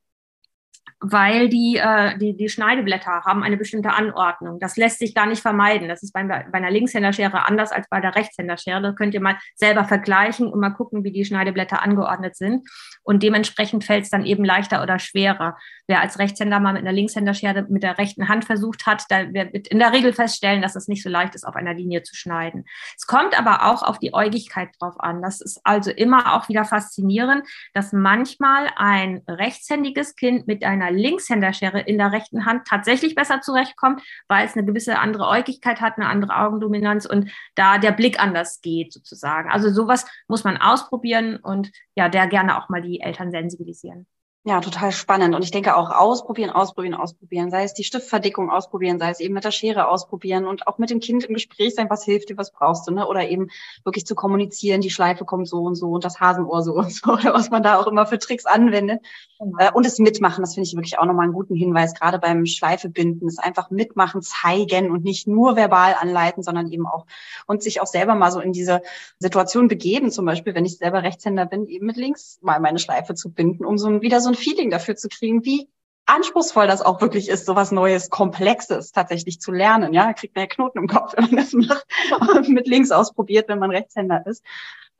[1.02, 4.60] Weil die, äh, die, die Schneideblätter haben eine bestimmte Anordnung.
[4.60, 5.88] Das lässt sich gar nicht vermeiden.
[5.88, 8.80] Das ist bei, bei einer Linkshänderschere anders als bei der Rechtshänderschere.
[8.80, 12.68] Da könnt ihr mal selber vergleichen und mal gucken, wie die Schneideblätter angeordnet sind.
[13.02, 15.56] Und dementsprechend fällt es dann eben leichter oder schwerer.
[15.88, 19.66] Wer als Rechtshänder mal mit einer Linkshänderschere mit der rechten Hand versucht hat, da wird
[19.68, 22.64] in der Regel feststellen, dass es nicht so leicht ist, auf einer Linie zu schneiden.
[22.96, 25.22] Es kommt aber auch auf die Äugigkeit drauf an.
[25.22, 31.80] Das ist also immer auch wieder faszinierend, dass manchmal ein rechtshändiges Kind mit einer Linkshänderschere
[31.80, 36.08] in der rechten Hand tatsächlich besser zurechtkommt, weil es eine gewisse andere Äugigkeit hat, eine
[36.08, 39.50] andere Augendominanz und da der Blick anders geht sozusagen.
[39.50, 44.06] Also sowas muss man ausprobieren und ja, der gerne auch mal die Eltern sensibilisieren.
[44.44, 45.36] Ja, total spannend.
[45.36, 47.52] Und ich denke auch ausprobieren, ausprobieren, ausprobieren.
[47.52, 50.90] Sei es die Stiftverdickung ausprobieren, sei es eben mit der Schere ausprobieren und auch mit
[50.90, 53.06] dem Kind im Gespräch sein, was hilft dir, was brauchst du, ne?
[53.06, 53.50] Oder eben
[53.84, 57.12] wirklich zu kommunizieren, die Schleife kommt so und so und das Hasenohr so und so
[57.12, 59.00] oder was man da auch immer für Tricks anwendet.
[59.38, 59.74] Genau.
[59.74, 63.28] Und es mitmachen, das finde ich wirklich auch nochmal einen guten Hinweis, gerade beim Schleifebinden,
[63.28, 67.06] es einfach mitmachen, zeigen und nicht nur verbal anleiten, sondern eben auch
[67.46, 68.82] und sich auch selber mal so in diese
[69.20, 73.14] Situation begeben, zum Beispiel, wenn ich selber Rechtshänder bin, eben mit links mal meine Schleife
[73.14, 75.68] zu binden, um so wieder so ein Feeling dafür zu kriegen, wie
[76.06, 79.92] anspruchsvoll das auch wirklich ist, so was Neues, Komplexes tatsächlich zu lernen.
[79.92, 83.58] Ja, kriegt man ja Knoten im Kopf, wenn man das macht mit links ausprobiert, wenn
[83.58, 84.44] man Rechtshänder ist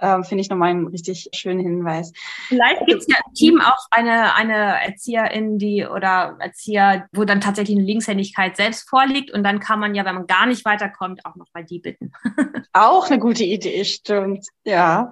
[0.03, 2.13] ähm, finde ich nochmal einen richtig schönen Hinweis.
[2.49, 7.41] Vielleicht gibt es ja im Team auch eine, eine Erzieherin, die oder Erzieher, wo dann
[7.41, 11.25] tatsächlich eine Linkshändigkeit selbst vorliegt und dann kann man ja, wenn man gar nicht weiterkommt,
[11.25, 12.13] auch nochmal die bitten.
[12.73, 14.47] auch eine gute Idee, stimmt.
[14.65, 15.11] Ja.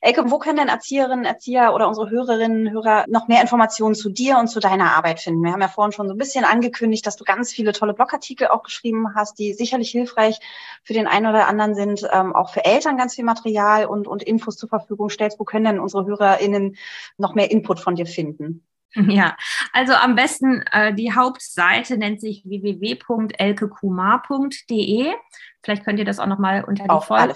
[0.00, 4.36] Elke, wo können denn Erzieherinnen, Erzieher oder unsere Hörerinnen, Hörer noch mehr Informationen zu dir
[4.38, 5.44] und zu deiner Arbeit finden?
[5.44, 8.48] Wir haben ja vorhin schon so ein bisschen angekündigt, dass du ganz viele tolle Blogartikel
[8.48, 10.40] auch geschrieben hast, die sicherlich hilfreich
[10.82, 14.24] für den einen oder anderen sind, ähm, auch für Eltern ganz viel Material und, und
[14.32, 15.38] Infos zur Verfügung stellst.
[15.38, 16.76] Wo können denn unsere HörerInnen
[17.18, 18.64] noch mehr Input von dir finden?
[18.94, 19.36] Ja,
[19.72, 25.14] also am besten äh, die Hauptseite nennt sich www.elkekumar.de.
[25.62, 27.34] Vielleicht könnt ihr das auch nochmal unter die Folge.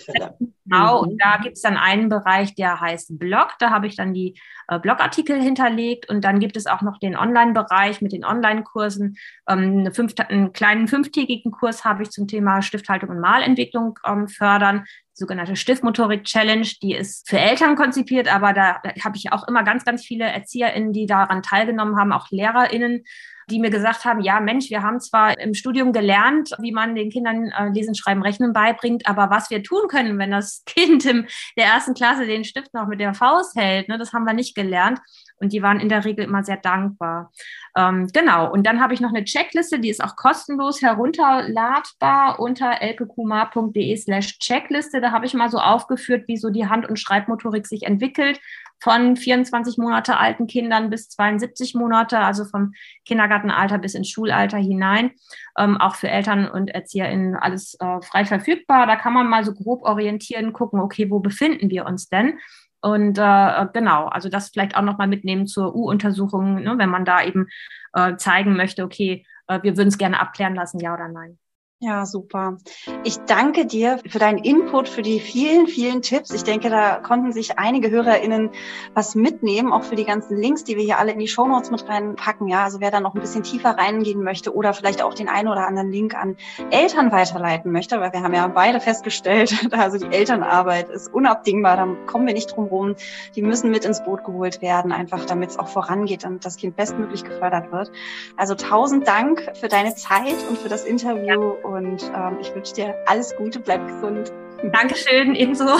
[0.64, 1.08] Genau, mhm.
[1.08, 3.52] und da gibt es dann einen Bereich, der heißt Blog.
[3.60, 4.36] Da habe ich dann die
[4.68, 6.10] äh, Blogartikel hinterlegt.
[6.10, 9.16] Und dann gibt es auch noch den Online-Bereich mit den Online-Kursen.
[9.48, 14.26] Ähm, eine fünf, einen kleinen fünftägigen Kurs habe ich zum Thema Stifthaltung und Malentwicklung ähm,
[14.28, 14.86] fördern
[15.16, 20.04] sogenannte Stiftmotorik-Challenge, die ist für Eltern konzipiert, aber da, habe ich auch immer ganz, ganz
[20.04, 23.02] viele ErzieherInnen, die daran teilgenommen haben, auch LehrerInnen,
[23.48, 27.10] die mir gesagt haben, ja Mensch, wir haben zwar im Studium gelernt, wie man den
[27.10, 31.26] Kindern äh, Lesen, Schreiben, Rechnen beibringt, aber was wir tun können, wenn das Kind in
[31.56, 34.54] der ersten Klasse den Stift noch mit der Faust hält, ne, das haben wir nicht
[34.54, 35.00] gelernt.
[35.38, 37.32] Und die waren in der Regel immer sehr dankbar.
[37.76, 38.50] Ähm, genau.
[38.50, 44.38] Und dann habe ich noch eine Checkliste, die ist auch kostenlos herunterladbar unter elkekumar.de slash
[44.38, 45.00] Checkliste.
[45.00, 48.40] Da habe ich mal so aufgeführt, wie so die Hand- und Schreibmotorik sich entwickelt
[48.82, 52.72] von 24 Monate alten Kindern bis 72 Monate, also vom
[53.04, 55.12] Kindergartenalter bis ins Schulalter hinein.
[55.58, 58.86] Ähm, auch für Eltern und ErzieherInnen alles äh, frei verfügbar.
[58.86, 62.38] Da kann man mal so grob orientieren, gucken, okay, wo befinden wir uns denn?
[62.86, 67.20] Und äh, genau, also das vielleicht auch nochmal mitnehmen zur U-Untersuchung, ne, wenn man da
[67.20, 67.48] eben
[67.94, 71.36] äh, zeigen möchte, okay, äh, wir würden es gerne abklären lassen, ja oder nein.
[71.78, 72.56] Ja, super.
[73.04, 76.30] Ich danke dir für deinen Input, für die vielen, vielen Tipps.
[76.30, 78.48] Ich denke, da konnten sich einige HörerInnen
[78.94, 81.86] was mitnehmen, auch für die ganzen Links, die wir hier alle in die Shownotes mit
[81.86, 82.48] reinpacken.
[82.48, 85.48] Ja, also wer da noch ein bisschen tiefer reingehen möchte oder vielleicht auch den einen
[85.48, 86.38] oder anderen Link an
[86.70, 91.86] Eltern weiterleiten möchte, weil wir haben ja beide festgestellt, also die Elternarbeit ist unabdingbar, da
[92.06, 92.94] kommen wir nicht drum rum.
[93.34, 96.74] Die müssen mit ins Boot geholt werden, einfach damit es auch vorangeht und das Kind
[96.74, 97.92] bestmöglich gefördert wird.
[98.38, 101.26] Also tausend Dank für deine Zeit und für das Interview.
[101.26, 104.32] Ja und ähm, ich wünsche dir alles Gute, bleib gesund.
[104.72, 105.66] Dankeschön, ebenso.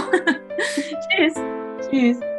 [0.59, 1.35] Tschüss.
[1.89, 2.36] Tschüss.